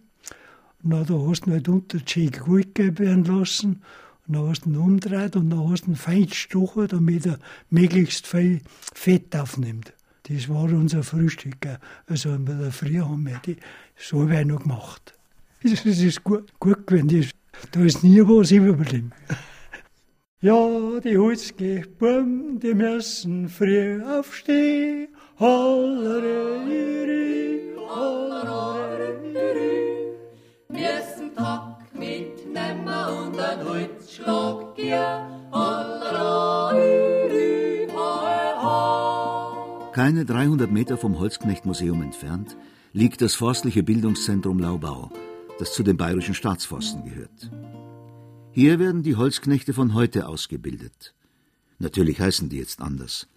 [0.82, 3.82] na, da hast du halt unter die gut werden lassen.
[4.28, 7.40] Und dann hast du ihn umgedreht und dann hast du ihn fein gestochen, damit er
[7.70, 8.62] möglichst viel
[8.94, 9.94] Fett aufnimmt.
[10.24, 11.68] Das war unser Frühstück.
[12.08, 13.58] Also in der Früh haben wir die,
[13.98, 15.14] so noch gemacht.
[15.62, 17.32] Das ist gut, gut gewesen.
[17.72, 19.12] Da ist nie was überblieben.
[20.46, 25.08] Ja, die Holzgebuben, die müssen früh aufstehen.
[25.40, 26.62] Hollere,
[27.90, 29.16] hollere,
[30.70, 35.26] müssen Tag mitnehmen und ein Holzschlag gehen.
[39.94, 42.56] Keine 300 Meter vom Holzknechtmuseum entfernt
[42.94, 45.10] liegt das forstliche Bildungszentrum Laubau,
[45.58, 47.50] das zu den bayerischen Staatsforsten gehört.
[48.56, 51.14] Hier werden die Holzknechte von heute ausgebildet.
[51.78, 53.28] Natürlich heißen die jetzt anders.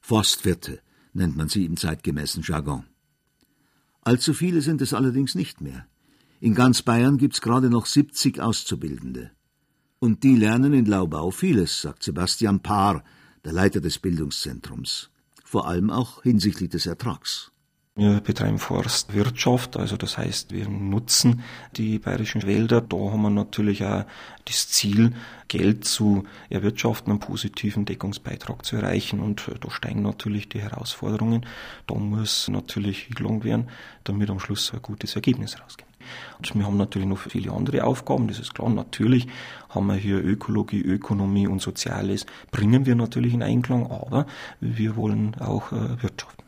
[0.00, 0.80] Forstwirte
[1.12, 2.84] nennt man sie im zeitgemäßen Jargon.
[4.00, 5.86] Allzu viele sind es allerdings nicht mehr.
[6.40, 9.32] In ganz Bayern gibt's gerade noch 70 Auszubildende.
[9.98, 13.04] Und die lernen in Laubau vieles, sagt Sebastian Paar,
[13.44, 15.10] der Leiter des Bildungszentrums.
[15.44, 17.52] Vor allem auch hinsichtlich des Ertrags.
[17.96, 21.44] Wir betreiben Forstwirtschaft, also das heißt, wir nutzen
[21.76, 22.80] die bayerischen Wälder.
[22.80, 24.04] Da haben wir natürlich auch
[24.46, 25.12] das Ziel,
[25.46, 29.20] Geld zu erwirtschaften, einen positiven Deckungsbeitrag zu erreichen.
[29.20, 31.46] Und da steigen natürlich die Herausforderungen.
[31.86, 33.68] Da muss natürlich gelangt werden,
[34.02, 35.92] damit am Schluss ein gutes Ergebnis rauskommt.
[36.38, 38.70] Und wir haben natürlich noch viele andere Aufgaben, das ist klar.
[38.70, 39.28] Natürlich
[39.68, 44.26] haben wir hier Ökologie, Ökonomie und Soziales, bringen wir natürlich in Einklang, aber
[44.60, 46.43] wir wollen auch äh, wirtschaften.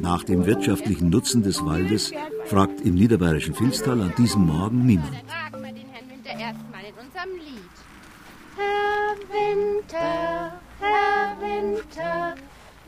[0.00, 2.12] Nach dem wirtschaftlichen Nutzen des Waldes
[2.46, 5.12] fragt im niederbayerischen Filztal an diesem Morgen niemand.
[8.56, 12.34] Herr Winter, Herr Winter,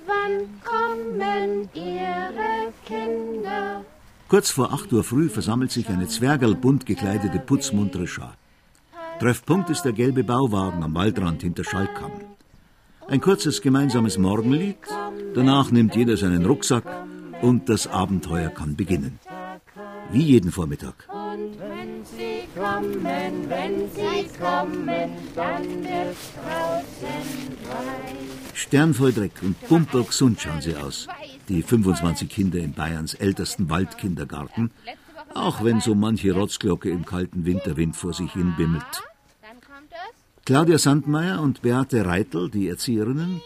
[0.07, 3.85] wann kommen Ihre Kinder?
[4.29, 8.35] Kurz vor 8 Uhr früh versammelt sich eine zwergelbunt gekleidete putzmuntere Schar.
[9.20, 12.12] Treffpunkt ist der gelbe Bauwagen am Waldrand hinter Schalkam.
[13.09, 14.77] Ein kurzes gemeinsames Morgenlied,
[15.35, 16.85] danach nimmt jeder seinen Rucksack
[17.40, 19.18] und das Abenteuer kann beginnen.
[20.11, 21.09] Wie jeden Vormittag.
[21.09, 28.14] Und wenn sie kommen, wenn sie kommen, dann wird's draußen frei.
[28.55, 31.09] Sternvoll Dreck und pumpergesund schauen sie aus.
[31.48, 34.70] Die 25 Kinder in Bayerns ältesten Waldkindergarten,
[35.35, 39.03] auch wenn so manche Rotzglocke im kalten Winterwind vor sich hin bimmelt.
[40.44, 43.40] Claudia Sandmeier und Beate Reitel, die Erzieherinnen,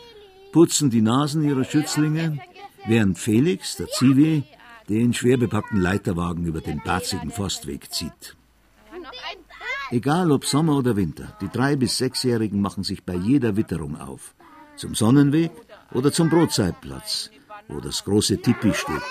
[0.52, 2.40] putzen die Nasen ihrer Schützlinge,
[2.86, 4.44] während Felix, der Zivi,
[4.88, 8.36] den schwer bepackten Leiterwagen über den barzigen Forstweg zieht.
[9.90, 14.34] Egal ob Sommer oder Winter, die drei- bis sechsjährigen machen sich bei jeder Witterung auf.
[14.76, 15.50] Zum Sonnenweg
[15.92, 17.30] oder zum Brotzeitplatz,
[17.68, 19.02] wo das große Tipi steht.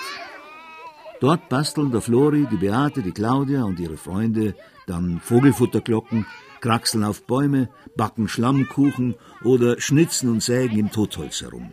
[1.20, 4.54] Dort basteln der Flori, die Beate, die Claudia und ihre Freunde
[4.86, 6.26] dann Vogelfutterglocken,
[6.60, 11.72] kraxeln auf Bäume, backen Schlammkuchen oder schnitzen und sägen im Totholz herum.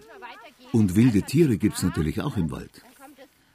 [0.72, 2.82] Und wilde Tiere gibt's natürlich auch im Wald.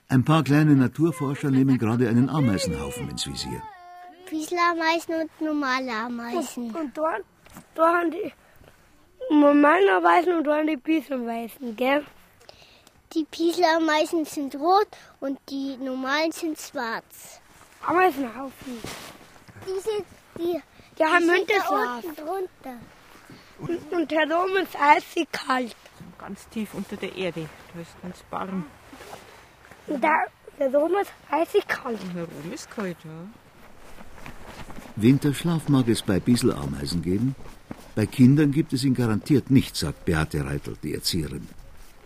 [0.09, 3.63] Ein paar kleine Naturforscher nehmen gerade einen Ameisenhaufen ins Visier.
[4.29, 6.75] Wieselameisen und normale Ameisen.
[6.75, 7.25] Und dort,
[7.75, 8.33] dort haben die
[9.35, 12.05] normalen Ameisen und dort haben die Biesenameisen, gell?
[13.15, 14.87] Die Pieselameisen sind rot
[15.19, 17.41] und die normalen sind schwarz.
[17.85, 18.79] Ameisenhaufen.
[19.67, 20.05] Die sind
[20.39, 20.61] die,
[20.97, 22.05] Die haben Winterschlaf.
[23.59, 25.77] Und, und herum ist eisig kalt.
[26.19, 27.49] Ganz tief unter der Erde.
[27.75, 28.67] Da ist ganz warm.
[29.89, 30.23] Und da
[30.59, 32.01] herum ist eisig kalt.
[32.01, 33.11] Und herum ist kalt, ja.
[34.97, 37.35] Winterschlaf mag es bei Bieselameisen geben.
[37.97, 41.49] Bei Kindern gibt es ihn garantiert nicht, sagt Beate Reitel, die Erzieherin.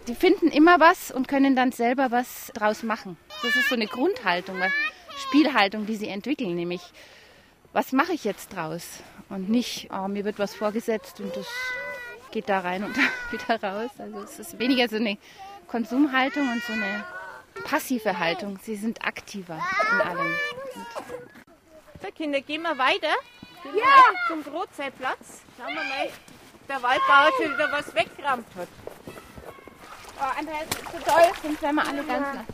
[0.07, 3.17] Die finden immer was und können dann selber was draus machen.
[3.43, 4.73] Das ist so eine Grundhaltung, eine
[5.17, 6.83] Spielhaltung, die sie entwickeln, nämlich
[7.73, 8.85] was mache ich jetzt draus?
[9.29, 11.47] Und nicht, oh, mir wird was vorgesetzt und das
[12.31, 12.97] geht da rein und
[13.33, 13.91] wieder raus.
[13.99, 15.17] Also es ist weniger so eine
[15.67, 17.05] Konsumhaltung und so eine
[17.65, 18.59] passive Haltung.
[18.63, 19.59] Sie sind aktiver
[19.93, 20.35] in allem.
[22.03, 23.15] So, Kinder, gehen wir weiter.
[23.63, 23.87] Gehen wir Ja.
[23.87, 25.43] weiter zum Brotzeitplatz.
[25.57, 28.69] Schauen wir mal, ob der Waldbauer schon wieder was weggerammt hat.
[30.19, 32.47] Oh, Andreas, das ist so toll, sonst wären wir alle ganz nass.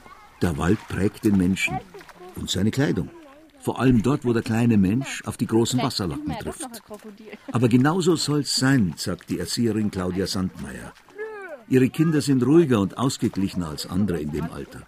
[0.42, 1.78] Der Wald prägt den Menschen
[2.36, 3.10] und seine Kleidung.
[3.60, 6.66] Vor allem dort, wo der kleine Mensch auf die großen Wasserlappen trifft.
[7.52, 10.94] Aber genauso soll's sein, sagt die Erzieherin Claudia Sandmeier.
[11.68, 14.82] Ihre Kinder sind ruhiger und ausgeglichener als andere in dem Alter.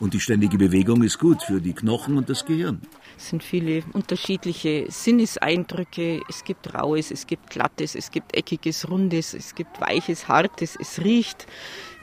[0.00, 2.82] Und die ständige Bewegung ist gut für die Knochen und das Gehirn.
[3.16, 6.22] Es sind viele unterschiedliche Sinneseindrücke.
[6.28, 10.98] Es gibt Raues, es gibt Glattes, es gibt Eckiges, Rundes, es gibt Weiches, Hartes, es
[11.04, 11.46] riecht.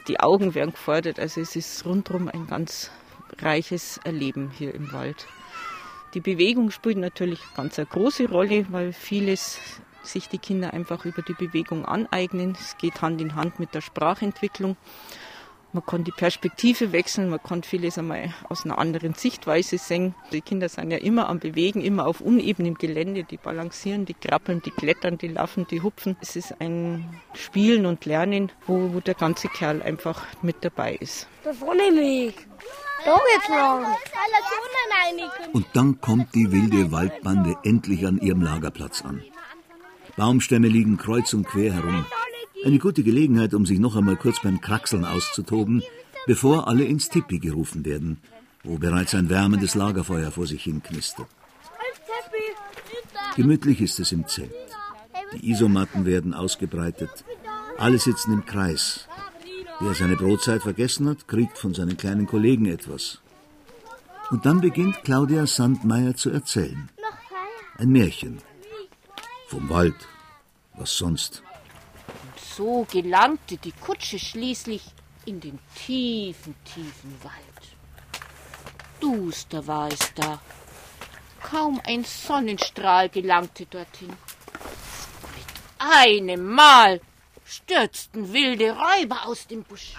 [0.09, 1.19] Die Augen werden gefordert.
[1.19, 2.89] Also es ist rundherum ein ganz
[3.37, 5.27] reiches Erleben hier im Wald.
[6.15, 9.59] Die Bewegung spielt natürlich ganz eine große Rolle, weil vieles
[10.01, 12.57] sich die Kinder einfach über die Bewegung aneignen.
[12.59, 14.77] Es geht Hand in Hand mit der Sprachentwicklung.
[15.71, 20.15] Man kann die Perspektive wechseln, man kann vieles einmal aus einer anderen Sichtweise sehen.
[20.31, 23.23] Die Kinder sind ja immer am Bewegen, immer auf unebenem Gelände.
[23.23, 26.17] Die balancieren, die krabbeln, die klettern, die laufen, die hupfen.
[26.21, 31.27] Es ist ein Spielen und Lernen, wo, wo der ganze Kerl einfach mit dabei ist.
[31.43, 31.51] Da
[33.15, 33.85] geht's lang.
[35.53, 39.23] Und dann kommt die wilde Waldbande endlich an ihrem Lagerplatz an.
[40.17, 42.05] Baumstämme liegen kreuz und quer herum.
[42.65, 45.81] Eine gute Gelegenheit, um sich noch einmal kurz beim Kraxeln auszutoben,
[46.27, 48.17] bevor alle ins Tipi gerufen werden,
[48.63, 51.27] wo bereits ein wärmendes Lagerfeuer vor sich hin knistert.
[53.35, 54.53] Gemütlich ist es im Zelt.
[55.33, 57.23] Die Isomatten werden ausgebreitet.
[57.77, 59.07] Alle sitzen im Kreis.
[59.79, 63.21] Wer seine Brotzeit vergessen hat, kriegt von seinen kleinen Kollegen etwas.
[64.31, 66.89] Und dann beginnt Claudia Sandmeier zu erzählen.
[67.77, 68.39] Ein Märchen.
[69.47, 69.95] Vom Wald.
[70.75, 71.41] Was sonst?
[72.59, 74.83] So gelangte die Kutsche schließlich
[75.25, 77.63] in den tiefen, tiefen Wald.
[78.99, 80.41] Duster war es da.
[81.41, 84.09] Kaum ein Sonnenstrahl gelangte dorthin.
[84.09, 85.47] Mit
[85.77, 86.99] einem Mal
[87.45, 89.95] stürzten wilde Räuber aus dem Busch.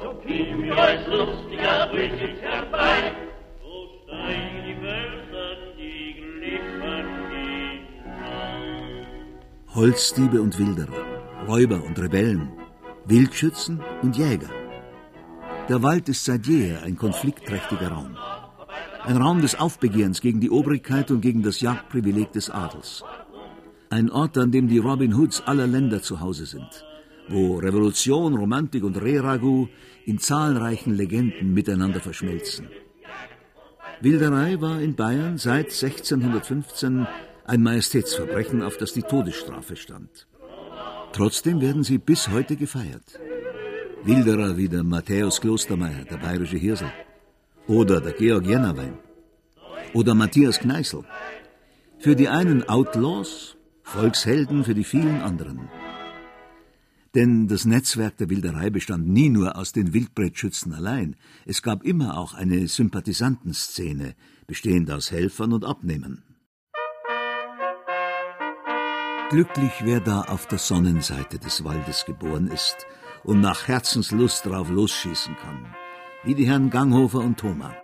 [0.00, 3.16] So fiel mir als lustiger Brigitte herbei.
[3.60, 5.23] So steigen die Wölfer
[9.74, 12.48] Holzdiebe und Wilderer, Räuber und Rebellen,
[13.06, 14.50] Wildschützen und Jäger.
[15.68, 18.16] Der Wald ist seit jeher ein konfliktträchtiger Raum.
[19.02, 23.04] Ein Raum des Aufbegehrens gegen die Obrigkeit und gegen das Jagdprivileg des Adels.
[23.90, 26.84] Ein Ort, an dem die Robin Hoods aller Länder zu Hause sind
[27.28, 29.68] wo Revolution, Romantik und Rehragout
[30.04, 32.68] in zahlreichen Legenden miteinander verschmelzen.
[34.00, 37.06] Wilderei war in Bayern seit 1615
[37.46, 40.26] ein Majestätsverbrechen, auf das die Todesstrafe stand.
[41.12, 43.20] Trotzdem werden sie bis heute gefeiert.
[44.04, 46.92] Wilderer wie der Matthäus Klostermeier, der bayerische Hirsel,
[47.66, 48.98] oder der Georg Jennerwein,
[49.94, 51.04] oder Matthias Kneißl.
[51.98, 55.68] Für die einen Outlaws, Volkshelden für die vielen anderen.
[57.14, 61.14] Denn das Netzwerk der Wilderei bestand nie nur aus den Wildbretschützen allein.
[61.46, 64.16] Es gab immer auch eine Sympathisantenszene,
[64.48, 66.24] bestehend aus Helfern und Abnehmern.
[69.30, 72.86] Glücklich, wer da auf der Sonnenseite des Waldes geboren ist
[73.24, 75.74] und nach Herzenslust drauf losschießen kann,
[76.24, 77.74] wie die Herren Ganghofer und Thoma.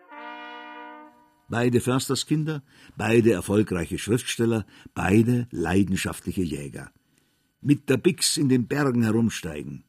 [1.48, 2.62] Beide Försterskinder,
[2.96, 6.92] beide erfolgreiche Schriftsteller, beide leidenschaftliche Jäger
[7.60, 9.84] mit der Bix in den Bergen herumsteigen.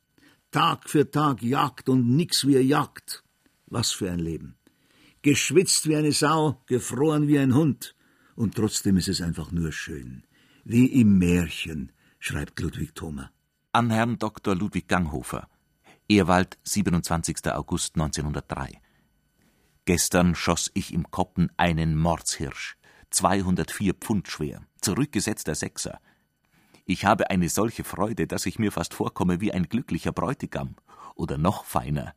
[0.52, 3.24] Tag für Tag Jagd und nix wie Jagd.
[3.68, 4.56] Was für ein Leben.
[5.22, 7.96] Geschwitzt wie eine Sau, gefroren wie ein Hund.
[8.36, 10.24] Und trotzdem ist es einfach nur schön.
[10.64, 13.32] Wie im Märchen, schreibt Ludwig Thoma.
[13.72, 14.56] An Herrn Dr.
[14.56, 15.48] Ludwig Ganghofer.
[16.08, 17.52] Ehrwald, 27.
[17.52, 18.80] August 1903.
[19.86, 22.78] Gestern schoss ich im Koppen einen Mordshirsch,
[23.10, 26.00] 204 Pfund schwer, zurückgesetzter Sechser.
[26.86, 30.76] Ich habe eine solche Freude, dass ich mir fast vorkomme wie ein glücklicher Bräutigam
[31.16, 32.14] oder noch feiner.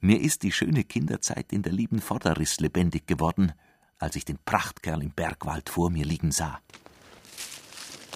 [0.00, 3.52] Mir ist die schöne Kinderzeit in der lieben Vorderriss lebendig geworden,
[3.98, 6.60] als ich den Prachtkerl im Bergwald vor mir liegen sah.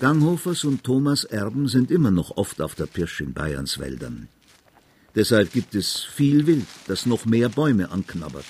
[0.01, 4.28] Ganghofers und Thomas Erben sind immer noch oft auf der Pirsch in Bayerns Wäldern.
[5.14, 8.46] Deshalb gibt es viel Wild, das noch mehr Bäume anknabbert.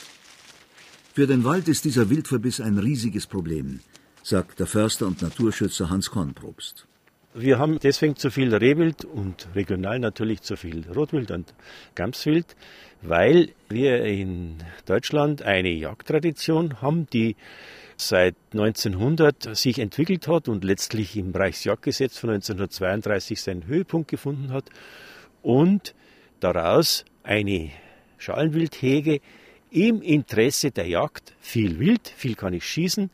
[1.12, 3.80] Für den Wald ist dieser Wildverbiss ein riesiges Problem,
[4.22, 6.86] sagt der Förster und Naturschützer Hans Kornprobst.
[7.34, 11.53] Wir haben deswegen zu viel Rehwild und regional natürlich zu viel Rotwild und
[11.96, 12.55] Gamswild,
[13.03, 17.34] weil wir in Deutschland eine Jagdtradition haben, die
[18.09, 24.64] seit 1900 sich entwickelt hat und letztlich im Reichsjagdgesetz von 1932 seinen Höhepunkt gefunden hat
[25.42, 25.94] und
[26.40, 27.70] daraus eine
[28.18, 29.20] Schalenwildhege
[29.70, 33.11] im Interesse der Jagd viel Wild, viel kann ich schießen,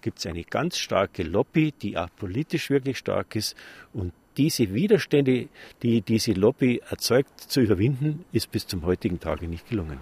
[0.00, 3.56] gibt es eine ganz starke Lobby, die auch politisch wirklich stark ist.
[3.92, 5.48] Und diese Widerstände,
[5.82, 9.98] die diese Lobby erzeugt, zu überwinden, ist bis zum heutigen Tage nicht gelungen.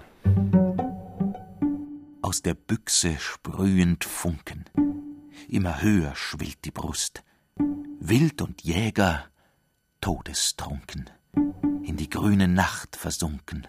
[2.26, 4.64] Aus der Büchse sprühend Funken.
[5.48, 7.22] Immer höher schwillt die Brust.
[8.00, 9.26] Wild und Jäger
[10.00, 11.08] todestrunken,
[11.84, 13.68] in die grüne Nacht versunken.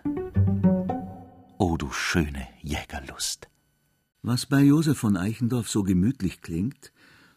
[1.59, 3.47] O du schöne Jägerlust!
[4.23, 6.91] Was bei Josef von Eichendorff so gemütlich klingt,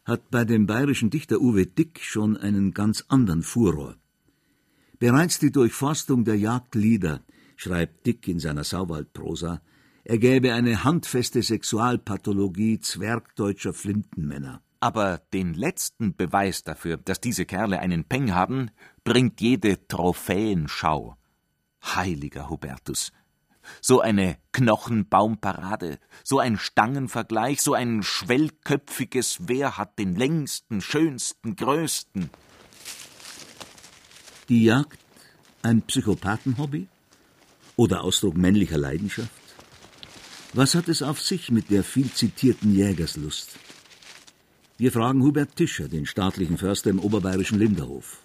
[0.07, 3.97] hat bei dem bayerischen Dichter Uwe Dick schon einen ganz anderen Furor.
[4.99, 7.21] Bereits die Durchforstung der Jagdlieder,
[7.57, 9.61] schreibt Dick in seiner Sauwaldprosa,
[10.11, 14.61] ergäbe eine handfeste Sexualpathologie zwergdeutscher Flintenmänner.
[14.81, 18.73] Aber den letzten Beweis dafür, dass diese Kerle einen Peng haben,
[19.05, 21.17] bringt jede Trophäenschau.
[21.85, 23.13] Heiliger Hubertus,
[23.81, 32.31] so eine Knochenbaumparade, so ein Stangenvergleich, so ein schwellköpfiges Wer hat den längsten, schönsten, größten.
[34.49, 34.99] Die Jagd
[35.63, 36.89] ein Psychopathenhobby?
[37.77, 39.40] Oder Ausdruck männlicher Leidenschaft?
[40.53, 43.51] Was hat es auf sich mit der viel zitierten Jägerslust?
[44.79, 48.19] Wir fragen Hubert Tischer, den staatlichen Förster im oberbayerischen Linderhof.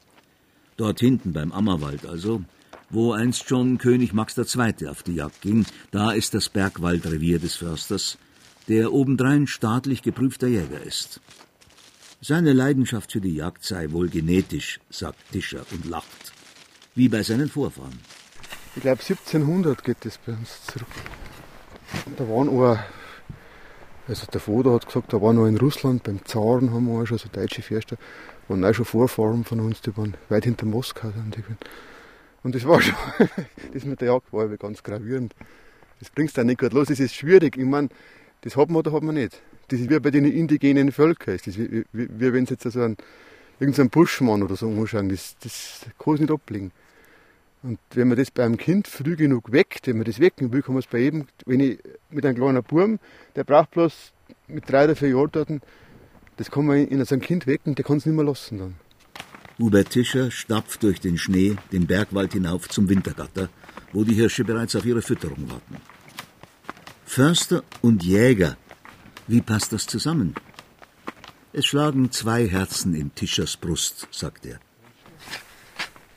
[0.76, 2.44] Dort hinten beim Ammerwald also,
[2.90, 4.88] wo einst schon König Max II.
[4.88, 8.18] auf die Jagd ging, da ist das Bergwaldrevier des Försters,
[8.68, 11.22] der obendrein staatlich geprüfter Jäger ist.
[12.22, 16.34] Seine Leidenschaft für die Jagd sei wohl genetisch, sagt Tischer und lacht,
[16.96, 18.00] wie bei seinen Vorfahren.
[18.76, 20.88] Ich glaube 1700 geht das bei uns zurück.
[22.18, 22.78] Da waren auch,
[24.08, 27.06] also der Vater hat gesagt, da waren noch in Russland, beim Zaren haben wir auch
[27.06, 27.98] schon so deutsche Förster,
[28.48, 31.10] waren auch schon Vorfahren von uns, die waren weit hinter Moskau.
[31.10, 31.44] Die
[32.44, 32.96] und das war schon,
[33.74, 35.34] das mit der Jagd war aber ganz gravierend.
[36.00, 37.58] Das bringst du nicht gut los, das ist schwierig.
[37.58, 37.90] Ich meine,
[38.42, 39.42] das hat man oder hat man nicht.
[39.70, 41.38] Das ist wie bei den indigenen Völkern.
[41.38, 42.98] Das ist wie, wie, wie wenn sie jetzt so einen,
[43.60, 46.72] irgendeinen Buschmann oder so anschauen, das, das kann es nicht ablegen.
[47.66, 50.62] Und wenn man das bei einem Kind früh genug weckt, wenn man das wecken will,
[50.62, 51.80] kann man es bei jedem, wenn ich
[52.12, 53.00] mit einem kleinen Burm,
[53.36, 54.14] der braucht bloß
[54.48, 55.50] mit drei oder vier Jahren dort,
[56.38, 58.76] das kann man in so einem Kind wecken, der kann es nicht mehr lassen dann.
[59.58, 63.50] Hubert Tischer stapft durch den Schnee den Bergwald hinauf zum Wintergatter,
[63.94, 65.78] wo die Hirsche bereits auf ihre Fütterung warten.
[67.04, 68.58] Förster und Jäger,
[69.26, 70.36] wie passt das zusammen?
[71.52, 74.60] Es schlagen zwei Herzen in Tischers Brust, sagt er.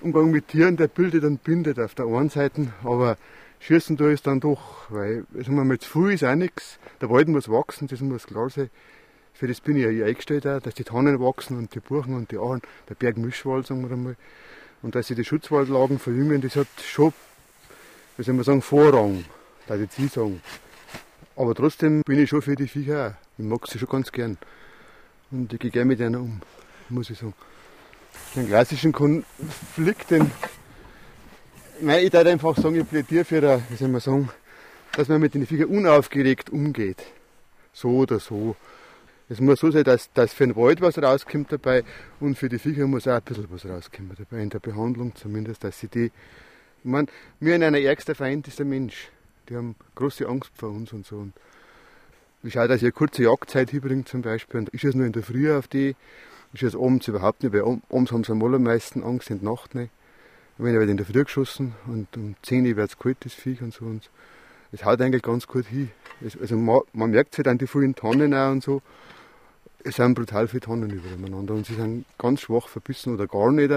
[0.01, 3.17] Umgang mit Tieren, der bildet und bindet auf der einen Seite, aber
[3.59, 6.79] schießen tue ich dann doch, weil sagen wir mal, zu viel ist auch nichts.
[7.01, 8.71] Der Wald muss wachsen, das muss klar sein.
[9.35, 12.31] Für das bin ich ja eingestellt, auch, dass die Tannen wachsen und die Buchen und
[12.31, 14.17] die Achen, der Bergmischwald, sagen wir einmal.
[14.83, 17.13] Und dass sie die Schutzwaldlagen verjüngen, das hat schon,
[18.17, 19.25] wie soll man sagen, Vorrang,
[19.67, 20.41] da ich jetzt sagen.
[21.35, 23.39] Aber trotzdem bin ich schon für die Viecher auch.
[23.39, 24.39] Ich mag sie schon ganz gern.
[25.33, 26.41] Und ich gehe gerne mit einer um,
[26.89, 27.35] muss ich sagen.
[28.35, 30.31] Den klassischen Konflikt, den,
[31.81, 34.29] nein, ich würde einfach sagen, ich plädiere für, eine, wie soll man sagen,
[34.93, 37.05] dass man mit den Viechern unaufgeregt umgeht.
[37.73, 38.57] So oder so.
[39.29, 41.85] Es muss so sein, dass, dass für den Wald was rauskommt dabei
[42.19, 45.65] und für die Viecher muss auch ein bisschen was rauskommen dabei, in der Behandlung zumindest,
[45.65, 46.13] dass sie die, ich
[46.85, 47.09] meine,
[47.39, 49.11] mir in einer ärgster Feind ist der Mensch.
[49.49, 51.17] Die haben große Angst vor uns und so.
[51.17, 51.33] Und
[52.43, 54.61] ich schaue, dass ich eine kurze Jagdzeit hinbringe zum Beispiel.
[54.61, 55.97] Und ich schieße nur in der Früh auf die.
[56.53, 59.75] Ich schieße abends überhaupt nicht, weil abends haben sie am allermeisten Angst, in der Nacht
[59.75, 59.91] nicht.
[60.57, 63.33] Und wenn ich in der Früh geschossen und um 10 Uhr wird es kalt, das
[63.33, 63.85] Viech und so.
[63.85, 64.11] Und
[64.73, 65.91] es haut eigentlich ganz gut hin.
[66.41, 68.83] Also man, man merkt es halt an die vielen Tannen auch und so.
[69.85, 73.71] Es sind brutal viele Tannen übereinander und sie sind ganz schwach verbissen oder gar nicht.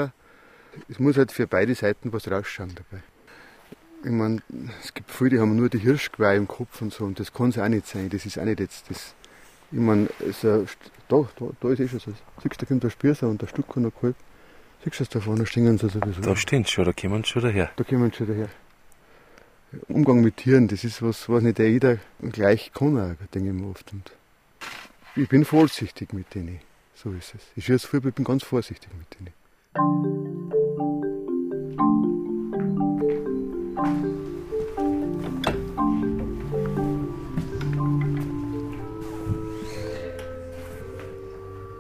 [0.90, 3.04] Es muss halt für beide Seiten was rausschauen dabei.
[4.04, 4.42] Ich meine,
[4.84, 7.50] es gibt viele, die haben nur die Hirschgeweih im Kopf und so, und das kann
[7.50, 8.10] es auch nicht sein.
[8.10, 9.14] Das ist auch nicht jetzt das.
[9.72, 10.10] Ich meine,
[10.42, 10.66] so,
[11.08, 12.12] da, da, da ist eh schon so.
[12.12, 14.16] Siehst du, da kommt der Spürser und der Stück und der Kalb.
[14.84, 16.22] Siehst du da vorne, stehen sie sowieso.
[16.22, 17.72] Da stehen sie schon, da kommen sie schon daher.
[17.76, 18.50] Da kommen sie schon daher.
[19.88, 23.70] Umgang mit Tieren, das ist was, was nicht jeder gleich kann, auch, denke ich mir
[23.70, 23.94] oft.
[23.94, 24.12] Und
[25.16, 26.60] ich bin vorsichtig mit denen.
[26.94, 27.42] So ist es.
[27.56, 30.61] Ich viel, ich bin ganz vorsichtig mit denen.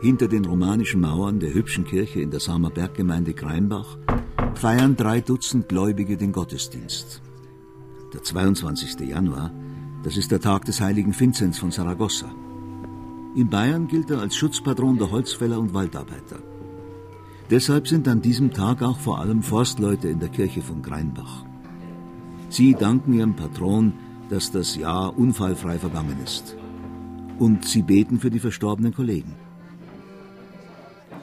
[0.02, 3.99] Hinter den romanischen Mauern der hübschen Kirche in der Samer Berggemeinde Kreinbach
[4.56, 7.22] feiern drei Dutzend Gläubige den Gottesdienst.
[8.12, 8.99] Der 22.
[9.02, 9.52] Januar,
[10.04, 12.32] das ist der Tag des heiligen Vinzenz von Saragossa.
[13.36, 16.39] In Bayern gilt er als Schutzpatron der Holzfäller und Waldarbeiter.
[17.52, 21.45] Deshalb sind an diesem Tag auch vor allem Forstleute in der Kirche von Greinbach.
[22.49, 23.93] Sie danken ihrem Patron,
[24.30, 26.58] dass das Jahr unfallfrei vergangen ist.
[27.38, 29.36] Und sie beten für die verstorbenen Kollegen.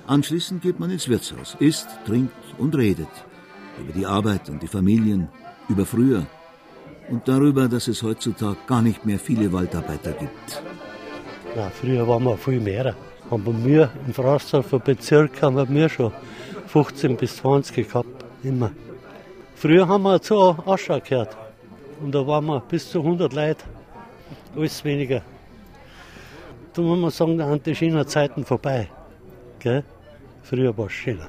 [0.09, 3.11] Anschließend geht man ins Wirtshaus, isst, trinkt und redet
[3.79, 5.29] über die Arbeit und die Familien,
[5.69, 6.27] über früher
[7.11, 10.63] und darüber, dass es heutzutage gar nicht mehr viele Waldarbeiter gibt.
[11.55, 12.95] Ja, früher waren wir viel mehr.
[13.31, 16.11] Aber wir im Frosthofer Bezirk haben wir schon
[16.69, 18.71] 15 bis 20 gehabt, immer.
[19.57, 21.37] Früher haben wir zu Aschau gehört.
[22.01, 23.65] Und da waren wir bis zu 100 Leute.
[24.57, 25.21] Alles weniger.
[26.73, 28.89] Da muss man sagen, da sind die Zeiten vorbei.
[29.59, 29.85] Gell?
[30.49, 31.29] Früher war es schöner.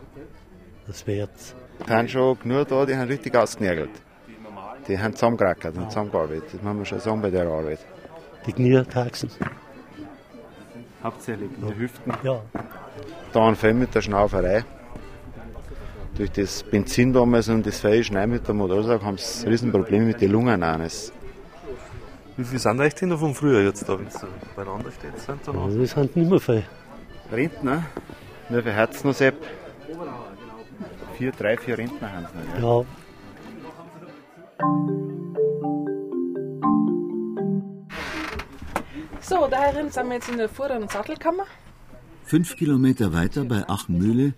[0.87, 1.53] Das wäre jetzt.
[1.85, 3.89] Die haben schon genug da, die haben richtig ausgenägelt.
[4.87, 6.53] Die haben zusammengerackert und zusammengearbeitet.
[6.53, 7.79] Das muss man schon sagen bei der Arbeit.
[8.45, 9.29] Die Knietaxen.
[11.03, 12.13] Hauptsächlich die Hüften.
[12.23, 12.41] Ja.
[13.33, 14.63] Da ein Fell mit der Schnauferei.
[16.15, 20.31] Durch das Benzin damals und das Feuerschnei mit der Motorsaug haben sie Riesenprobleme mit den
[20.31, 21.11] Lungen eines.
[22.37, 24.11] Wie viele sind euch denn noch von früher jetzt da, wenn ihr
[24.55, 25.19] beieinander steht?
[25.19, 25.65] Sind da noch?
[25.65, 26.63] Also das sind nicht mehr viel.
[27.31, 27.83] Rentner,
[28.49, 29.35] nur für Herzen noch Sepp.
[31.17, 32.85] Vier, drei, vier Rentner haben sie noch.
[32.85, 33.09] Ja.
[39.21, 41.45] So, daherin sind wir jetzt in der Vorder- und Sattelkammer.
[42.23, 44.33] Fünf Kilometer weiter bei Achenmühle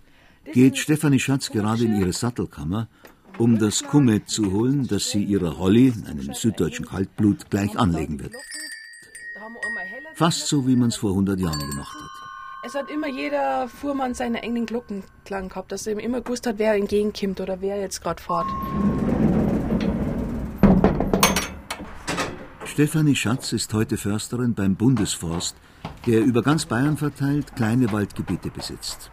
[0.54, 2.90] geht Stefanie Schatz gerade in ihre Sattelkammer,
[3.38, 8.34] um das Kummet zu holen, das sie ihrer Holly, einem süddeutschen Kaltblut, gleich anlegen wird.
[10.14, 12.11] Fast so, wie man es vor 100 Jahren gemacht hat.
[12.64, 16.76] Es hat immer jeder Fuhrmann seine eigenen Glockenklang gehabt, dass er immer gewusst hat, wer
[16.76, 18.46] entgegenkommt oder wer jetzt gerade fährt.
[22.66, 25.56] Stefanie Schatz ist heute Försterin beim Bundesforst,
[26.06, 29.10] der über ganz Bayern verteilt kleine Waldgebiete besitzt.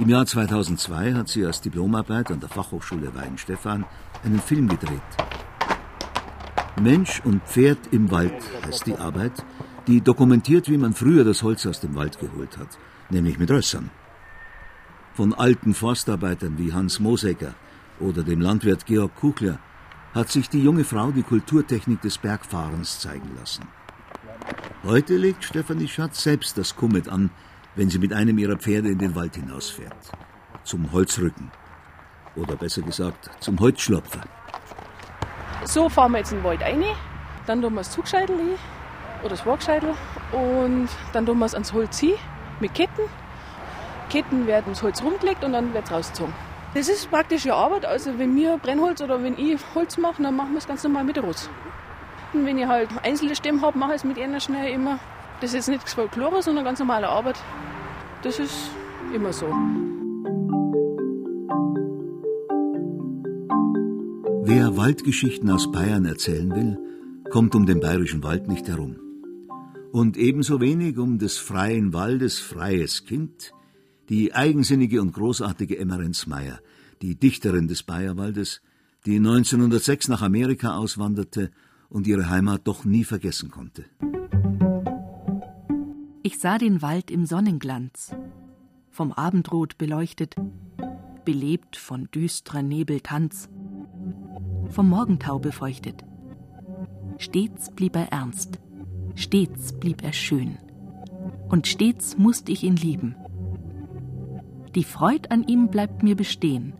[0.00, 3.84] Im Jahr 2002 hat sie als Diplomarbeit an der Fachhochschule Weihenstephan
[4.24, 5.00] einen Film gedreht.
[6.80, 9.44] Mensch und Pferd im Wald heißt die Arbeit,
[9.86, 12.78] die dokumentiert, wie man früher das Holz aus dem Wald geholt hat,
[13.10, 13.90] nämlich mit Rössern.
[15.14, 17.54] Von alten Forstarbeitern wie Hans Mosecker
[18.00, 19.58] oder dem Landwirt Georg Kuchler
[20.14, 23.64] hat sich die junge Frau die Kulturtechnik des Bergfahrens zeigen lassen.
[24.84, 27.30] Heute legt Stefanie Schatz selbst das Kummet an,
[27.76, 30.12] wenn sie mit einem ihrer Pferde in den Wald hinausfährt.
[30.64, 31.50] Zum Holzrücken.
[32.36, 34.20] Oder besser gesagt, zum Holzschlopfer.
[35.64, 36.82] So fahren wir jetzt in den Wald rein,
[37.46, 38.58] dann tun wir das Zugscheitel hin
[39.22, 39.94] oder das Waagscheitel
[40.32, 42.14] und dann tun wir es ans Holz hin
[42.60, 43.02] mit Ketten.
[44.10, 46.34] Ketten werden ins Holz rumgelegt und dann wird es rausgezogen.
[46.74, 47.84] Das ist praktische Arbeit.
[47.84, 51.04] Also wenn wir Brennholz oder wenn ich Holz mache, dann machen wir es ganz normal
[51.04, 51.50] mit Rost.
[52.32, 54.98] Und wenn ich halt einzelne Stämme habe, mache ich es mit einer schnell immer.
[55.40, 57.36] Das ist jetzt nicht Folklore, sondern ganz normale Arbeit.
[58.22, 58.70] Das ist
[59.12, 59.46] immer so.
[64.44, 66.78] Wer Waldgeschichten aus Bayern erzählen will,
[67.30, 68.96] kommt um den bayerischen Wald nicht herum.
[69.92, 73.52] Und ebenso wenig um des freien Waldes freies Kind,
[74.08, 76.60] die eigensinnige und großartige Emmerens Meyer,
[77.02, 78.62] die Dichterin des Bayerwaldes,
[79.04, 81.50] die 1906 nach Amerika auswanderte
[81.90, 83.84] und ihre Heimat doch nie vergessen konnte.
[86.22, 88.16] Ich sah den Wald im Sonnenglanz,
[88.88, 90.36] vom Abendrot beleuchtet,
[91.26, 93.50] belebt von düstrer Nebeltanz,
[94.70, 96.02] vom Morgentau befeuchtet.
[97.18, 98.58] Stets blieb er ernst,
[99.14, 100.58] stets blieb er schön,
[101.48, 103.16] und stets musst ich ihn lieben.
[104.74, 106.72] Die Freud an ihm bleibt mir bestehen,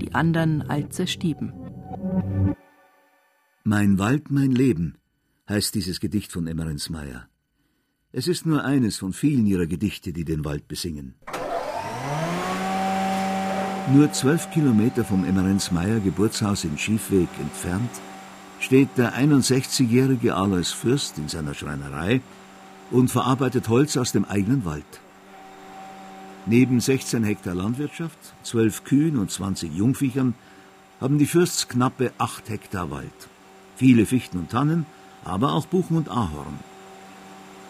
[0.00, 1.52] die andern all zerstieben.
[3.62, 4.98] Mein Wald, mein Leben
[5.48, 7.28] heißt dieses Gedicht von Emmerensmeier.
[8.12, 11.14] Es ist nur eines von vielen ihrer Gedichte, die den Wald besingen.
[13.92, 17.90] Nur zwölf Kilometer vom Emmerensmeier Geburtshaus in Schiefweg entfernt
[18.64, 22.22] steht der 61-jährige Alois Fürst in seiner Schreinerei
[22.90, 25.00] und verarbeitet Holz aus dem eigenen Wald.
[26.46, 30.34] Neben 16 Hektar Landwirtschaft, 12 Kühen und 20 Jungviechern
[30.98, 33.28] haben die Fürsts knappe 8 Hektar Wald.
[33.76, 34.86] Viele Fichten und Tannen,
[35.24, 36.58] aber auch Buchen und Ahorn.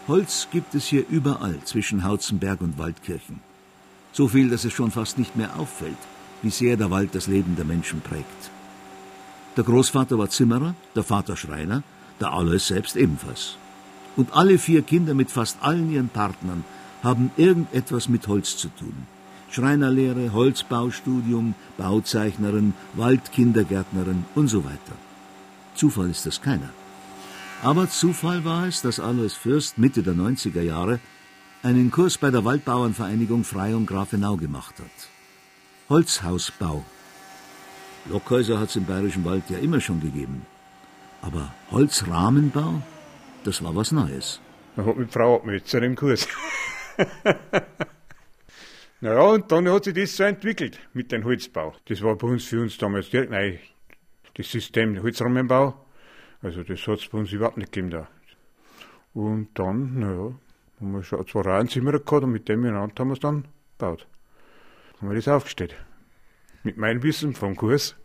[0.07, 3.41] Holz gibt es hier überall zwischen Hauzenberg und Waldkirchen.
[4.13, 5.97] So viel, dass es schon fast nicht mehr auffällt,
[6.41, 8.54] wie sehr der Wald das Leben der Menschen prägt.
[9.57, 11.83] Der Großvater war Zimmerer, der Vater Schreiner,
[12.19, 13.57] der Alois selbst ebenfalls.
[14.17, 16.63] Und alle vier Kinder mit fast allen ihren Partnern
[17.03, 19.07] haben irgendetwas mit Holz zu tun.
[19.51, 24.95] Schreinerlehre, Holzbaustudium, Bauzeichnerin, Waldkindergärtnerin und so weiter.
[25.75, 26.69] Zufall ist das keiner.
[27.63, 30.99] Aber Zufall war es, dass Alois Fürst Mitte der 90er Jahre
[31.63, 35.09] einen Kurs bei der Waldbauernvereinigung Freyung Grafenau gemacht hat.
[35.89, 36.83] Holzhausbau.
[38.07, 40.45] Lockhäuser hat es im Bayerischen Wald ja immer schon gegeben.
[41.21, 42.81] Aber Holzrahmenbau,
[43.43, 44.39] das war was Neues.
[44.75, 46.27] Man hat mit Frau Abmützer im Kurs.
[49.01, 51.73] naja, und dann hat sich das so entwickelt mit dem Holzbau.
[51.85, 53.57] Das war bei uns für uns damals direkt neu.
[54.35, 55.73] Das System Holzrahmenbau,
[56.41, 58.07] also das hat es bei uns überhaupt nicht gegeben da.
[59.15, 60.35] Und dann, naja,
[60.79, 63.45] haben wir schon zwei Reihenzimmer gehabt und mit dem miteinander haben wir es dann
[63.77, 64.05] gebaut.
[64.99, 65.75] Haben wir das aufgestellt.
[66.65, 67.95] Mit meinem Wissen vom Kurs.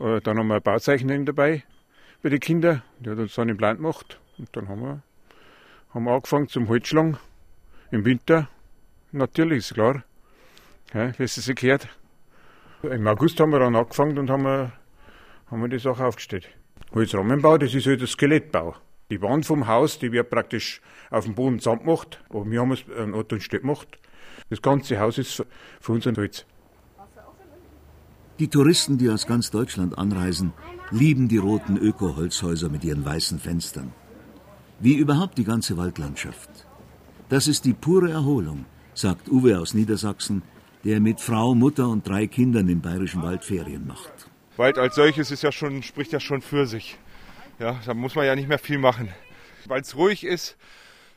[0.00, 1.62] Äh, Dann haben wir eine Bauzeichnerin dabei
[2.20, 2.82] bei den Kindern.
[2.98, 4.18] Die hat uns dann einen Plan gemacht.
[4.38, 5.02] Und dann haben wir,
[5.94, 7.16] haben wir angefangen zum Holzschlagen.
[7.92, 8.48] Im Winter.
[9.12, 10.02] Natürlich, ist klar.
[10.92, 11.88] Ja, es sich gehört.
[12.82, 14.72] Im August haben wir dann angefangen und haben,
[15.46, 16.48] haben wir die Sache aufgestellt.
[16.92, 18.74] Holzrahmenbau, das ist halt der Skelettbau.
[19.12, 22.20] Die Wand vom Haus, die wird praktisch auf dem Boden zusammengemacht.
[22.30, 23.96] Aber wir haben es an Ort und Stelle gemacht.
[24.50, 25.46] Das ganze Haus ist
[25.80, 26.44] für uns ein Holz.
[28.38, 30.52] Die Touristen, die aus ganz Deutschland anreisen,
[30.92, 33.92] lieben die roten Öko-Holzhäuser mit ihren weißen Fenstern.
[34.78, 36.48] Wie überhaupt die ganze Waldlandschaft.
[37.28, 38.64] Das ist die pure Erholung,
[38.94, 40.42] sagt Uwe aus Niedersachsen,
[40.84, 44.12] der mit Frau, Mutter und drei Kindern im bayerischen Wald Ferien macht.
[44.56, 46.96] Wald als solches ist ja schon, spricht ja schon für sich.
[47.58, 49.08] Ja, da muss man ja nicht mehr viel machen.
[49.66, 50.56] Weil es ruhig ist,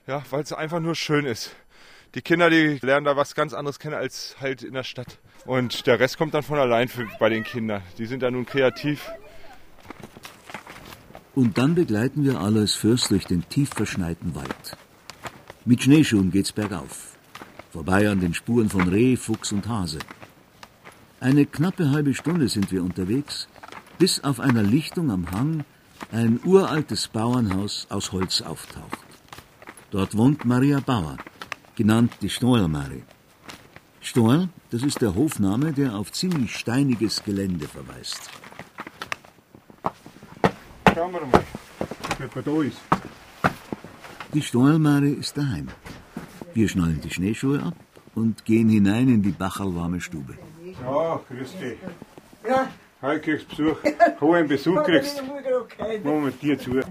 [0.08, 1.56] ja, weil es einfach nur schön ist.
[2.16, 5.20] Die Kinder, die lernen da was ganz anderes kennen als halt in der Stadt.
[5.46, 7.82] Und der Rest kommt dann von allein für, bei den Kindern.
[7.98, 9.10] Die sind da nun kreativ.
[11.34, 14.78] Und dann begleiten wir Alois Fürst durch den tief verschneiten Wald.
[15.66, 17.16] Mit Schneeschuhen geht's bergauf.
[17.72, 20.00] Vorbei an den Spuren von Reh, Fuchs und Hase.
[21.20, 23.48] Eine knappe halbe Stunde sind wir unterwegs,
[23.98, 25.64] bis auf einer Lichtung am Hang
[26.12, 29.00] ein uraltes Bauernhaus aus Holz auftaucht.
[29.92, 31.18] Dort wohnt Maria Bauer,
[31.76, 33.04] genannt die Stoelmari.
[34.02, 38.30] Stoel, das ist der Hofname, der auf ziemlich steiniges Gelände verweist.
[40.96, 41.44] Schauen wir mal,
[42.34, 42.82] wer da ist.
[44.34, 45.68] Die Stoelmari ist daheim.
[46.54, 47.76] Wir schnallen die Schneeschuhe ab
[48.16, 50.38] und gehen hinein in die bachelwarme Stube.
[50.82, 51.78] Ja, grüß dich.
[52.48, 52.68] Ja.
[53.02, 53.78] Hi, kriegst Besuch.
[54.20, 55.22] Wo einen Besuch kriegst,
[56.04, 56.82] machen wir dir zu.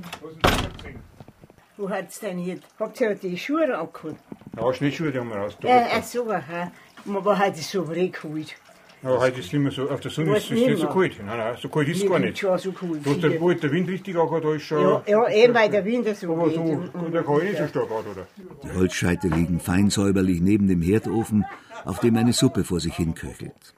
[1.77, 2.67] Wo hat's denn jetzt?
[2.79, 4.17] Habt ihr die Schuhe angeholt?
[4.57, 5.57] Ja, Schneeschuhe, die haben wir raus.
[5.63, 6.73] Ja, ach so, aha.
[7.09, 8.55] Aber heute ist so kalt.
[9.03, 10.89] Ja, heute ist es nicht mehr so, auf der Sonne ist es nicht nicht so
[10.89, 11.17] kalt.
[11.25, 12.39] Nein, nein, so kalt ist es gar nicht.
[12.39, 13.05] Schon so kalt.
[13.07, 14.83] Du hast der, wo der Wind richtig angehört, da ist schon.
[14.83, 17.91] Ja, ja, eben weil der Winter so Aber so, Und- der kann nicht so stark
[17.91, 18.27] an, oder?
[18.63, 21.45] Die Holzscheite liegen fein säuberlich neben dem Herdofen,
[21.87, 23.75] auf dem eine Suppe vor sich hin köchelt.